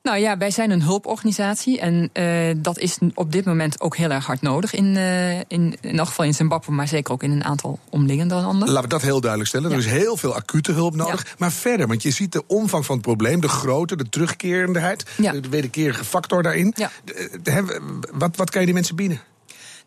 Nou 0.07 0.19
ja, 0.19 0.37
wij 0.37 0.51
zijn 0.51 0.71
een 0.71 0.81
hulporganisatie 0.81 1.79
en 1.79 2.09
uh, 2.13 2.55
dat 2.57 2.77
is 2.77 2.97
op 3.13 3.31
dit 3.31 3.45
moment 3.45 3.81
ook 3.81 3.97
heel 3.97 4.09
erg 4.09 4.25
hard 4.25 4.41
nodig. 4.41 4.73
In, 4.73 4.85
uh, 4.85 5.37
in, 5.37 5.77
in 5.81 5.97
elk 5.97 6.07
geval 6.07 6.25
in 6.25 6.33
Zimbabwe, 6.33 6.71
maar 6.71 6.87
zeker 6.87 7.13
ook 7.13 7.23
in 7.23 7.31
een 7.31 7.43
aantal 7.43 7.79
omliggende 7.89 8.35
landen. 8.35 8.67
Laten 8.67 8.81
we 8.81 8.87
dat 8.87 9.01
heel 9.01 9.19
duidelijk 9.19 9.49
stellen. 9.49 9.69
Ja. 9.69 9.75
Er 9.75 9.81
is 9.81 9.91
heel 9.91 10.17
veel 10.17 10.35
acute 10.35 10.71
hulp 10.71 10.95
nodig. 10.95 11.23
Ja. 11.25 11.33
Maar 11.37 11.51
verder, 11.51 11.87
want 11.87 12.03
je 12.03 12.11
ziet 12.11 12.31
de 12.31 12.43
omvang 12.47 12.85
van 12.85 12.95
het 12.95 13.05
probleem, 13.05 13.41
de 13.41 13.47
grootte, 13.47 13.95
de 13.95 14.09
terugkerendheid, 14.09 15.05
ja. 15.17 15.31
de 15.31 15.49
wederkerige 15.49 16.03
factor 16.03 16.43
daarin. 16.43 16.73
De, 17.43 17.79
wat, 18.13 18.35
wat 18.35 18.49
kan 18.49 18.59
je 18.59 18.65
die 18.65 18.75
mensen 18.75 18.95
bieden? 18.95 19.21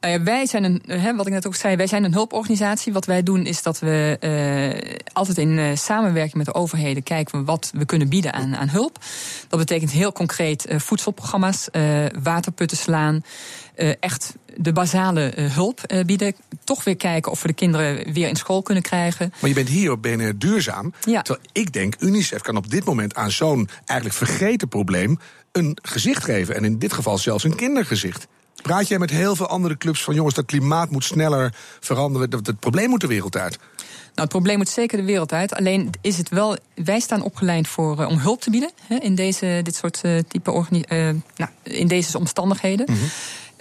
Nou 0.01 0.13
ja, 0.13 0.23
wij 0.23 0.47
zijn 0.47 0.65
een, 0.65 0.83
hè, 0.87 1.17
wat 1.17 1.27
ik 1.27 1.33
net 1.33 1.47
ook 1.47 1.55
zei, 1.55 1.77
wij 1.77 1.87
zijn 1.87 2.05
een 2.05 2.13
hulporganisatie. 2.13 2.93
Wat 2.93 3.05
wij 3.05 3.23
doen 3.23 3.47
is 3.47 3.63
dat 3.63 3.79
we 3.79 4.17
uh, 4.21 5.01
altijd 5.13 5.39
in 5.39 5.59
uh, 5.59 5.77
samenwerking 5.77 6.35
met 6.35 6.47
de 6.47 6.55
overheden 6.55 7.03
kijken 7.03 7.45
wat 7.45 7.71
we 7.75 7.85
kunnen 7.85 8.09
bieden 8.09 8.33
aan, 8.33 8.57
aan 8.57 8.69
hulp. 8.69 8.99
Dat 9.49 9.59
betekent 9.59 9.91
heel 9.91 10.13
concreet 10.13 10.71
uh, 10.71 10.79
voedselprogramma's, 10.79 11.69
waterputten 12.23 12.77
slaan. 12.77 13.25
echt 14.01 14.35
de 14.57 14.73
basale 14.73 15.33
hulp 15.37 15.81
bieden. 16.07 16.35
Toch 16.65 16.85
weer 16.85 16.97
kijken 16.97 17.33
of 17.33 17.43
we 17.43 17.49
de 17.49 17.55
kinderen 17.55 18.13
weer 18.13 18.29
in 18.29 18.37
school 18.37 18.63
kunnen 18.63 18.83
krijgen. 18.83 19.33
Maar 19.41 19.49
je 19.49 19.55
bent 19.55 19.69
hier 19.69 19.91
op 19.91 20.03
BNR 20.03 20.39
duurzaam. 20.39 20.93
Ja. 21.05 21.23
Terwijl 21.23 21.47
ik 21.53 21.73
denk, 21.73 21.95
UNICEF 21.99 22.41
kan 22.41 22.57
op 22.57 22.71
dit 22.71 22.85
moment 22.85 23.15
aan 23.15 23.31
zo'n 23.31 23.69
eigenlijk 23.85 24.19
vergeten 24.19 24.69
probleem 24.69 25.19
een 25.53 25.79
gezicht 25.83 26.25
geven. 26.25 26.55
En 26.55 26.65
in 26.65 26.79
dit 26.79 26.93
geval 26.93 27.19
zelfs 27.19 27.45
een 27.45 27.57
kindergezicht. 27.57 28.27
Praat 28.63 28.89
jij 28.89 28.99
met 28.99 29.11
heel 29.11 29.37
veel 29.37 29.47
andere 29.47 29.77
clubs 29.77 30.05
van 30.05 30.15
jongens, 30.15 30.35
dat 30.35 30.45
klimaat 30.45 30.91
moet 30.91 31.05
sneller 31.05 31.55
veranderen, 31.81 32.31
dat 32.31 32.47
het 32.47 32.61
probleem 32.61 32.89
moet 32.89 33.01
de 33.01 33.07
wereld 33.07 33.37
uit? 33.37 33.59
Nou, 34.21 34.29
het 34.29 34.29
probleem 34.29 34.57
moet 34.59 34.69
zeker 34.69 34.99
de 34.99 35.05
wereld 35.05 35.33
uit. 35.33 35.55
Alleen 35.55 35.91
is 36.01 36.17
het 36.17 36.29
wel, 36.29 36.57
wij 36.75 37.01
staan 37.01 37.23
opgeleid 37.23 37.69
voor, 37.69 38.01
uh, 38.01 38.09
om 38.09 38.19
hulp 38.19 38.41
te 38.41 38.51
bieden 38.51 38.71
hè, 38.83 38.97
in 38.97 39.15
deze, 39.15 39.61
dit 39.63 39.75
soort 39.75 40.01
uh, 40.03 40.19
type 40.29 40.67
uh, 40.71 40.85
nou, 41.37 41.51
in 41.63 41.89
deze 41.89 42.19
omstandigheden. 42.19 42.87
Mm-hmm. 42.91 43.09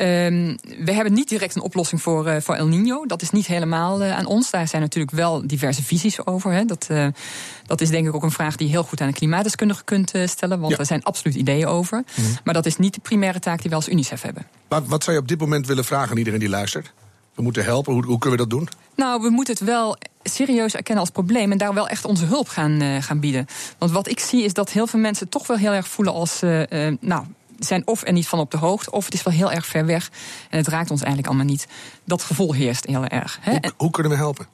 Um, 0.01 0.57
we 0.85 0.91
hebben 0.91 1.13
niet 1.13 1.29
direct 1.29 1.55
een 1.55 1.61
oplossing 1.61 2.01
voor, 2.01 2.27
uh, 2.27 2.35
voor 2.39 2.55
El 2.55 2.67
Nino. 2.67 3.05
Dat 3.05 3.21
is 3.21 3.29
niet 3.29 3.47
helemaal 3.47 4.01
uh, 4.01 4.17
aan 4.17 4.25
ons. 4.25 4.49
Daar 4.49 4.67
zijn 4.67 4.81
natuurlijk 4.81 5.15
wel 5.15 5.47
diverse 5.47 5.83
visies 5.83 6.25
over. 6.25 6.51
Hè. 6.51 6.65
Dat, 6.65 6.87
uh, 6.91 7.07
dat 7.65 7.81
is 7.81 7.89
denk 7.89 8.07
ik 8.07 8.15
ook 8.15 8.23
een 8.23 8.31
vraag 8.31 8.55
die 8.55 8.67
je 8.67 8.73
heel 8.73 8.83
goed 8.83 9.01
aan 9.01 9.07
een 9.07 9.13
klimaatdeskundige 9.13 9.83
kunt 9.83 10.13
stellen. 10.25 10.59
Want 10.59 10.71
ja. 10.71 10.77
er 10.77 10.85
zijn 10.85 11.03
absoluut 11.03 11.35
ideeën 11.35 11.67
over. 11.67 12.03
Mm-hmm. 12.15 12.37
Maar 12.43 12.53
dat 12.53 12.65
is 12.65 12.77
niet 12.77 12.93
de 12.93 13.01
primaire 13.01 13.39
taak 13.39 13.61
die 13.61 13.69
we 13.69 13.75
als 13.75 13.89
UNICEF 13.89 14.21
hebben. 14.21 14.47
Maar 14.69 14.85
wat 14.85 15.03
zou 15.03 15.15
je 15.15 15.21
op 15.21 15.27
dit 15.27 15.39
moment 15.39 15.67
willen 15.67 15.85
vragen 15.85 16.11
aan 16.11 16.17
iedereen 16.17 16.39
die 16.39 16.49
luistert? 16.49 16.91
We 17.35 17.41
moeten 17.41 17.63
helpen. 17.63 17.93
Hoe, 17.93 18.05
hoe 18.05 18.17
kunnen 18.17 18.39
we 18.39 18.47
dat 18.47 18.59
doen? 18.59 18.69
Nou, 18.95 19.21
we 19.21 19.29
moeten 19.29 19.53
het 19.53 19.63
wel 19.63 19.97
serieus 20.23 20.75
erkennen 20.75 21.03
als 21.03 21.13
probleem 21.13 21.51
en 21.51 21.57
daar 21.57 21.73
wel 21.73 21.87
echt 21.87 22.05
onze 22.05 22.25
hulp 22.25 22.47
gaan, 22.47 22.81
uh, 22.81 23.01
gaan 23.01 23.19
bieden. 23.19 23.45
Want 23.77 23.91
wat 23.91 24.07
ik 24.07 24.19
zie 24.19 24.43
is 24.43 24.53
dat 24.53 24.71
heel 24.71 24.87
veel 24.87 24.99
mensen 24.99 25.29
toch 25.29 25.47
wel 25.47 25.57
heel 25.57 25.71
erg 25.71 25.87
voelen 25.87 26.13
als. 26.13 26.43
Uh, 26.43 26.59
uh, 26.59 26.97
nou, 26.99 27.23
zijn 27.59 27.87
of 27.87 28.05
er 28.05 28.13
niet 28.13 28.27
van 28.27 28.39
op 28.39 28.51
de 28.51 28.57
hoogte, 28.57 28.91
of 28.91 29.05
het 29.05 29.13
is 29.13 29.23
wel 29.23 29.33
heel 29.33 29.51
erg 29.51 29.65
ver 29.65 29.85
weg 29.85 30.11
en 30.49 30.57
het 30.57 30.67
raakt 30.67 30.91
ons 30.91 30.99
eigenlijk 30.99 31.27
allemaal 31.27 31.51
niet. 31.51 31.67
Dat 32.03 32.23
gevoel 32.23 32.53
heerst 32.53 32.85
heel 32.85 33.05
erg. 33.05 33.37
Hè? 33.41 33.51
Hoe, 33.51 33.73
hoe 33.77 33.91
kunnen 33.91 34.11
we 34.11 34.17
helpen? 34.17 34.47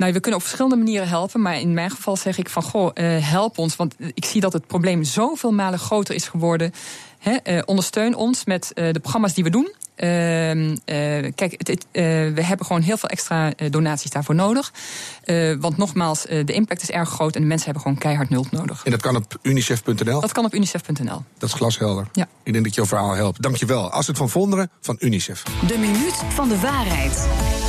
Nou, 0.00 0.12
we 0.12 0.20
kunnen 0.20 0.40
op 0.40 0.46
verschillende 0.46 0.76
manieren 0.76 1.08
helpen. 1.08 1.42
Maar 1.42 1.60
in 1.60 1.74
mijn 1.74 1.90
geval 1.90 2.16
zeg 2.16 2.38
ik 2.38 2.48
van, 2.48 2.62
goh, 2.62 2.90
uh, 2.94 3.30
help 3.30 3.58
ons. 3.58 3.76
Want 3.76 3.94
ik 4.14 4.24
zie 4.24 4.40
dat 4.40 4.52
het 4.52 4.66
probleem 4.66 5.04
zoveel 5.04 5.52
malen 5.52 5.78
groter 5.78 6.14
is 6.14 6.28
geworden. 6.28 6.72
He, 7.18 7.36
uh, 7.44 7.62
ondersteun 7.64 8.14
ons 8.14 8.44
met 8.44 8.72
uh, 8.74 8.92
de 8.92 9.00
programma's 9.00 9.34
die 9.34 9.44
we 9.44 9.50
doen. 9.50 9.74
Uh, 9.96 10.54
uh, 10.54 10.76
kijk, 11.34 11.54
het, 11.56 11.68
het, 11.68 11.86
uh, 11.92 12.02
we 12.34 12.44
hebben 12.44 12.66
gewoon 12.66 12.82
heel 12.82 12.96
veel 12.96 13.08
extra 13.08 13.52
donaties 13.70 14.10
daarvoor 14.10 14.34
nodig. 14.34 14.72
want 15.58 15.76
nogmaals, 15.76 16.22
de 16.22 16.52
impact 16.52 16.82
is 16.82 16.90
erg 16.90 17.08
groot 17.08 17.34
en 17.34 17.40
de 17.40 17.46
mensen 17.46 17.64
hebben 17.64 17.82
gewoon 17.82 17.98
keihard 17.98 18.28
hulp 18.28 18.50
nodig. 18.50 18.84
En 18.84 18.90
dat 18.90 19.00
kan 19.00 19.16
op 19.16 19.38
unicef.nl? 19.42 20.20
Dat 20.20 20.32
kan 20.32 20.44
op 20.44 20.54
unicef.nl. 20.54 21.22
Dat 21.38 21.48
is 21.48 21.54
glashelder. 21.54 22.06
Ja. 22.12 22.28
Ik 22.42 22.52
denk 22.52 22.64
dat 22.64 22.74
jouw 22.74 22.86
verhaal 22.86 23.14
helpt. 23.14 23.42
Dankjewel. 23.42 23.90
Astrid 23.90 24.16
van 24.16 24.28
Vonderen 24.28 24.70
van 24.80 24.96
UNICEF. 24.98 25.42
De 25.66 25.78
minuut 25.78 26.14
van 26.34 26.48
de 26.48 26.58
waarheid. 26.58 27.59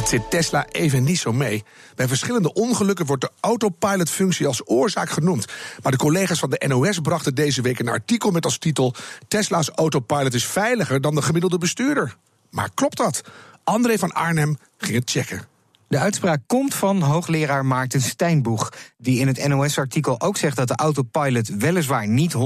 Het 0.00 0.08
zit 0.08 0.30
Tesla 0.30 0.66
even 0.72 1.04
niet 1.04 1.18
zo 1.18 1.32
mee. 1.32 1.64
Bij 1.94 2.08
verschillende 2.08 2.52
ongelukken 2.52 3.06
wordt 3.06 3.22
de 3.22 3.30
autopilot-functie 3.40 4.46
als 4.46 4.62
oorzaak 4.64 5.10
genoemd. 5.10 5.46
Maar 5.82 5.92
de 5.92 5.98
collega's 5.98 6.38
van 6.38 6.50
de 6.50 6.64
NOS 6.68 6.98
brachten 6.98 7.34
deze 7.34 7.62
week 7.62 7.78
een 7.78 7.88
artikel 7.88 8.30
met 8.30 8.44
als 8.44 8.58
titel: 8.58 8.94
Tesla's 9.28 9.68
autopilot 9.68 10.34
is 10.34 10.46
veiliger 10.46 11.00
dan 11.00 11.14
de 11.14 11.22
gemiddelde 11.22 11.58
bestuurder. 11.58 12.16
Maar 12.50 12.70
klopt 12.74 12.96
dat? 12.96 13.20
André 13.64 13.98
van 13.98 14.12
Arnhem 14.12 14.58
ging 14.78 14.98
het 14.98 15.10
checken. 15.10 15.46
De 15.88 15.98
uitspraak 15.98 16.40
komt 16.46 16.74
van 16.74 17.00
hoogleraar 17.02 17.66
Maarten 17.66 18.00
Steinboeg, 18.00 18.72
die 18.98 19.20
in 19.20 19.26
het 19.26 19.48
NOS-artikel 19.48 20.20
ook 20.20 20.36
zegt 20.36 20.56
dat 20.56 20.68
de 20.68 20.76
autopilot 20.76 21.48
weliswaar 21.48 22.08
niet 22.08 22.34
100% 22.34 22.38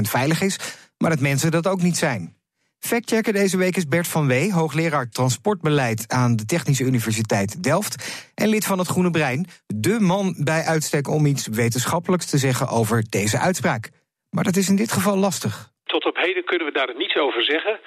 veilig 0.00 0.40
is, 0.40 0.58
maar 0.98 1.10
dat 1.10 1.20
mensen 1.20 1.50
dat 1.50 1.66
ook 1.66 1.82
niet 1.82 1.96
zijn. 1.96 2.36
Factchecker 2.80 3.32
deze 3.32 3.56
week 3.56 3.76
is 3.76 3.88
Bert 3.88 4.08
van 4.08 4.26
Wee, 4.26 4.52
hoogleraar 4.52 5.08
transportbeleid 5.08 6.04
aan 6.08 6.36
de 6.36 6.44
Technische 6.44 6.84
Universiteit 6.84 7.62
Delft 7.62 7.94
en 8.34 8.48
lid 8.48 8.66
van 8.66 8.78
het 8.78 8.88
Groene 8.88 9.10
Brein. 9.10 9.46
De 9.66 10.00
man 10.00 10.34
bij 10.38 10.62
uitstek 10.62 11.08
om 11.08 11.26
iets 11.26 11.46
wetenschappelijks 11.46 12.30
te 12.30 12.38
zeggen 12.38 12.68
over 12.68 13.04
deze 13.10 13.38
uitspraak. 13.38 13.90
Maar 14.30 14.44
dat 14.44 14.56
is 14.56 14.68
in 14.68 14.76
dit 14.76 14.92
geval 14.92 15.16
lastig. 15.16 15.70
Tot 15.84 16.04
op 16.04 16.16
heden 16.16 16.44
kunnen 16.44 16.66
we 16.66 16.72
daar 16.72 16.94
niets 16.96 17.16
over 17.16 17.42
zeggen. 17.42 17.80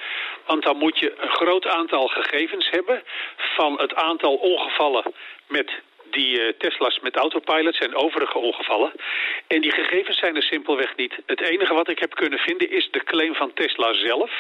Want 0.48 0.64
dan 0.64 0.78
moet 0.78 1.00
je 1.00 1.14
een 1.22 1.30
groot 1.30 1.66
aantal 1.66 2.08
gegevens 2.08 2.70
hebben 2.70 3.04
van 3.58 3.74
het 3.82 3.94
aantal 3.96 4.36
ongevallen 4.36 5.14
met 5.48 5.82
die 6.12 6.40
uh, 6.40 6.54
Tesla's 6.58 7.00
met 7.00 7.16
autopilots 7.16 7.80
en 7.80 7.96
overige 7.96 8.38
ongevallen. 8.38 8.92
En 9.48 9.62
die 9.62 9.72
gegevens 9.72 10.18
zijn 10.18 10.36
er 10.36 10.44
simpelweg 10.44 10.96
niet. 10.96 11.14
Het 11.26 11.42
enige 11.42 11.74
wat 11.74 11.90
ik 11.90 12.00
heb 12.00 12.16
kunnen 12.16 12.40
vinden 12.40 12.72
is 12.72 12.90
de 12.92 13.04
claim 13.04 13.34
van 13.36 13.54
Tesla 13.54 13.94
zelf. 13.94 14.32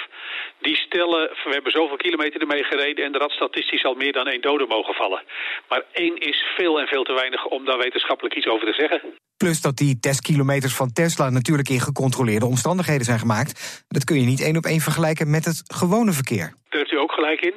Die 0.59 0.75
stellen, 0.75 1.29
we 1.43 1.49
hebben 1.49 1.71
zoveel 1.71 1.97
kilometer 1.97 2.41
ermee 2.41 2.63
gereden 2.63 3.05
en 3.05 3.13
er 3.13 3.21
had 3.21 3.31
statistisch 3.31 3.85
al 3.85 3.93
meer 3.93 4.13
dan 4.13 4.27
één 4.27 4.41
dode 4.41 4.65
mogen 4.65 4.93
vallen. 4.93 5.23
Maar 5.69 5.83
één 5.91 6.17
is 6.17 6.43
veel 6.57 6.79
en 6.79 6.87
veel 6.87 7.03
te 7.03 7.13
weinig 7.13 7.45
om 7.45 7.65
daar 7.65 7.77
wetenschappelijk 7.77 8.35
iets 8.35 8.47
over 8.47 8.67
te 8.67 8.73
zeggen. 8.73 9.01
Plus 9.37 9.61
dat 9.61 9.77
die 9.77 9.99
testkilometers 9.99 10.75
van 10.75 10.93
Tesla 10.93 11.29
natuurlijk 11.29 11.69
in 11.69 11.79
gecontroleerde 11.79 12.45
omstandigheden 12.45 13.05
zijn 13.05 13.19
gemaakt. 13.19 13.83
Dat 13.87 14.03
kun 14.03 14.19
je 14.19 14.25
niet 14.25 14.41
één 14.41 14.57
op 14.57 14.65
één 14.65 14.79
vergelijken 14.79 15.29
met 15.29 15.45
het 15.45 15.63
gewone 15.67 16.11
verkeer. 16.11 16.53
Daar 16.69 16.79
heeft 16.79 16.91
u 16.91 16.97
ook 16.97 17.11
gelijk 17.11 17.41
in. 17.41 17.53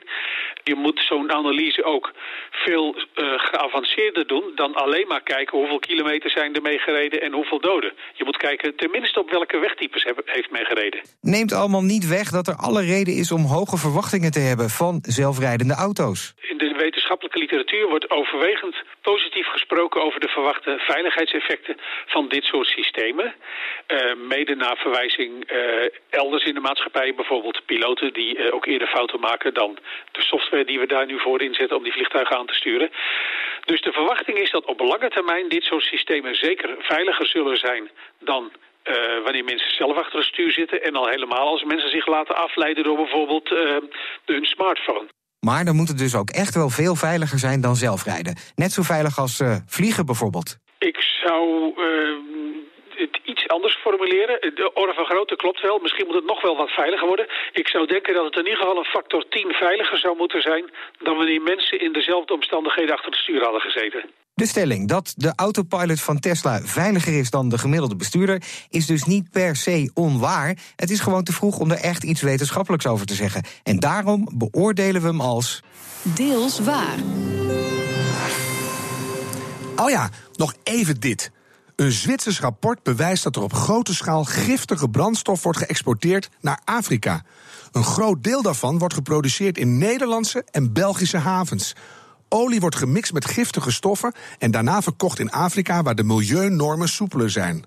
Je 0.65 0.75
moet 0.75 1.01
zo'n 1.09 1.33
analyse 1.33 1.85
ook 1.85 2.13
veel 2.51 2.95
uh, 2.97 3.33
geavanceerder 3.37 4.27
doen 4.27 4.53
dan 4.55 4.75
alleen 4.75 5.07
maar 5.07 5.23
kijken 5.23 5.59
hoeveel 5.59 5.79
kilometer 5.79 6.31
zijn 6.31 6.55
er 6.55 6.63
mee 6.63 6.79
gereden 6.79 7.21
en 7.21 7.33
hoeveel 7.33 7.61
doden. 7.61 7.93
Je 8.15 8.25
moet 8.25 8.37
kijken 8.37 8.77
tenminste 8.77 9.21
op 9.21 9.31
welke 9.31 9.59
wegtypes 9.59 10.05
heb, 10.05 10.23
heeft 10.25 10.51
men 10.51 10.65
gereden. 10.65 11.01
Neemt 11.21 11.53
allemaal 11.53 11.83
niet 11.83 12.09
weg 12.09 12.31
dat 12.31 12.47
er 12.47 12.57
alle 12.57 12.83
reden 12.83 13.15
is 13.15 13.33
om 13.33 13.45
hoge 13.45 13.77
verwachtingen 13.77 14.31
te 14.31 14.39
hebben 14.39 14.71
van 14.71 14.99
zelfrijdende 15.03 15.75
auto's. 15.75 16.35
In 16.41 16.59
de 16.59 16.75
wetenschappelijke 16.77 17.39
literatuur 17.39 17.89
wordt 17.89 18.11
overwegend 18.11 18.77
positief 19.03 19.47
gesproken 19.47 20.03
over 20.03 20.21
de 20.21 20.29
verwachte 20.29 20.79
veiligheidseffecten 20.79 21.77
van 22.07 22.29
dit 22.29 22.45
soort 22.45 22.67
systemen. 22.67 23.35
Uh, 23.89 24.15
mede 24.29 24.55
naar 24.55 24.77
verwijzing 24.77 25.53
uh, 25.53 25.57
elders 26.11 26.45
in 26.45 26.55
de 26.55 26.61
maatschappij, 26.61 27.15
bijvoorbeeld 27.15 27.63
piloten 27.67 28.13
die 28.13 28.53
ook 28.53 28.67
eerder 28.67 28.89
fouten 28.89 29.21
maken 29.21 29.55
dan 29.55 29.79
de 30.13 30.23
software 30.23 30.54
die 30.63 30.79
we 30.79 30.87
daar 30.87 31.07
nu 31.07 31.21
voor 31.21 31.43
inzetten 31.43 31.77
om 31.77 31.83
die 31.83 31.93
vliegtuigen 31.93 32.37
aan 32.37 32.47
te 32.47 32.55
sturen. 32.55 32.91
Dus 33.65 33.81
de 33.81 33.93
verwachting 33.93 34.39
is 34.39 34.51
dat 34.51 34.65
op 34.65 34.81
lange 34.81 35.11
termijn 35.11 35.49
dit 35.49 35.63
soort 35.63 35.85
systemen 35.85 36.35
zeker 36.35 36.77
veiliger 36.79 37.27
zullen 37.27 37.57
zijn 37.57 37.91
dan 38.19 38.43
uh, 38.85 38.95
wanneer 39.25 39.45
mensen 39.45 39.75
zelf 39.75 39.97
achter 39.97 40.19
het 40.19 40.29
stuur 40.29 40.53
zitten 40.53 40.83
en 40.83 40.95
al 40.95 41.09
helemaal 41.09 41.49
als 41.49 41.65
mensen 41.65 41.91
zich 41.91 42.07
laten 42.07 42.37
afleiden 42.37 42.85
door 42.85 42.97
bijvoorbeeld 42.97 43.51
uh, 43.51 43.59
hun 44.25 44.45
smartphone. 44.45 45.07
Maar 45.41 45.65
dan 45.65 45.77
moet 45.77 45.89
het 45.89 45.99
dus 45.99 46.15
ook 46.15 46.31
echt 46.31 46.55
wel 46.55 46.69
veel 46.69 46.95
veiliger 46.95 47.39
zijn 47.39 47.61
dan 47.61 47.77
zelfrijden. 47.77 48.37
Net 48.55 48.73
zo 48.73 48.83
veilig 48.83 49.19
als 49.19 49.41
uh, 49.41 49.57
vliegen 49.67 50.07
bijvoorbeeld. 50.07 50.57
Ik 50.79 51.01
zou 51.23 51.73
het 53.05 53.21
iets 53.25 53.49
anders 53.49 53.77
formuleren. 53.87 54.37
De 54.41 54.71
orde 54.75 54.95
van 54.95 55.05
grootte 55.05 55.37
klopt 55.37 55.61
wel. 55.61 55.79
Misschien 55.79 56.07
moet 56.07 56.21
het 56.21 56.33
nog 56.33 56.41
wel 56.43 56.57
wat 56.57 56.71
veiliger 56.71 57.07
worden. 57.07 57.27
Ik 57.53 57.69
zou 57.69 57.87
denken 57.87 58.15
dat 58.15 58.25
het 58.25 58.37
in 58.37 58.49
ieder 58.51 58.61
geval 58.61 58.79
een 58.79 58.95
factor 58.97 59.29
10 59.29 59.53
veiliger 59.53 59.99
zou 59.99 60.17
moeten 60.17 60.43
zijn... 60.43 60.65
dan 61.07 61.17
wanneer 61.17 61.43
mensen 61.43 61.81
in 61.81 61.93
dezelfde 61.93 62.33
omstandigheden 62.35 62.95
achter 62.95 63.11
het 63.11 63.21
stuur 63.21 63.43
hadden 63.43 63.61
gezeten. 63.61 64.03
De 64.35 64.47
stelling 64.47 64.89
dat 64.89 65.15
de 65.17 65.33
autopilot 65.37 66.01
van 66.01 66.21
Tesla 66.21 66.61
veiliger 66.61 67.19
is 67.19 67.31
dan 67.31 67.49
de 67.49 67.59
gemiddelde 67.59 67.97
bestuurder 67.97 68.43
is 68.71 68.87
dus 68.87 69.05
niet 69.05 69.31
per 69.31 69.57
se 69.57 69.91
onwaar. 69.95 70.57
Het 70.77 70.91
is 70.91 71.01
gewoon 71.01 71.25
te 71.25 71.33
vroeg 71.33 71.59
om 71.59 71.71
er 71.71 71.79
echt 71.79 72.05
iets 72.05 72.23
wetenschappelijks 72.23 72.87
over 72.87 73.07
te 73.07 73.15
zeggen. 73.15 73.43
En 73.63 73.79
daarom 73.79 74.29
beoordelen 74.35 75.01
we 75.01 75.07
hem 75.07 75.21
als. 75.21 75.61
Deels 76.03 76.61
waar. 76.61 76.99
Oh 79.77 79.91
ja, 79.91 80.11
nog 80.37 80.55
even 80.63 81.01
dit. 81.01 81.31
Een 81.77 81.93
Zwitsers 81.93 82.41
rapport 82.41 82.83
bewijst 82.83 83.23
dat 83.23 83.37
er 83.37 83.43
op 83.43 83.53
grote 83.53 83.95
schaal 83.95 84.25
giftige 84.25 84.89
brandstof 84.89 85.43
wordt 85.43 85.59
geëxporteerd 85.59 86.29
naar 86.41 86.61
Afrika. 86.65 87.23
Een 87.73 87.85
groot 87.85 88.23
deel 88.23 88.43
daarvan 88.43 88.79
wordt 88.79 88.95
geproduceerd 88.95 89.59
in 89.59 89.79
Nederlandse 89.79 90.45
en 90.51 90.73
Belgische 90.73 91.19
havens. 91.19 91.75
Olie 92.29 92.61
wordt 92.61 92.77
gemixt 92.77 93.13
met 93.13 93.25
giftige 93.25 93.71
stoffen 93.71 94.13
en 94.39 94.51
daarna 94.51 94.83
verkocht 94.83 95.19
in 95.19 95.31
Afrika 95.31 95.83
waar 95.83 95.95
de 95.95 96.05
milieunormen 96.05 96.89
soepeler 96.89 97.31
zijn. 97.31 97.65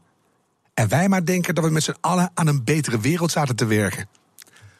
En 0.73 0.87
wij 0.87 1.09
maar 1.09 1.25
denken 1.25 1.55
dat 1.55 1.63
we 1.63 1.69
met 1.69 1.83
z'n 1.83 1.95
allen 2.01 2.31
aan 2.33 2.47
een 2.47 2.63
betere 2.63 2.99
wereld 2.99 3.31
zaten 3.31 3.55
te 3.55 3.65
werken. 3.65 4.09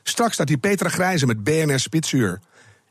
Straks 0.03 0.33
staat 0.33 0.47
die 0.47 0.57
Petra 0.57 0.89
Grijze 0.89 1.25
met 1.25 1.43
BNR 1.43 1.79
Spitsuur. 1.79 2.39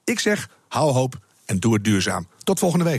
Ik 0.05 0.21
zeg, 0.21 0.49
hou 0.69 0.93
hoop 0.93 1.19
en 1.45 1.59
doe 1.59 1.75
het 1.75 1.85
duurzaam. 1.85 2.29
Tot 2.39 2.59
volgende 2.59 2.85
week. 2.85 2.95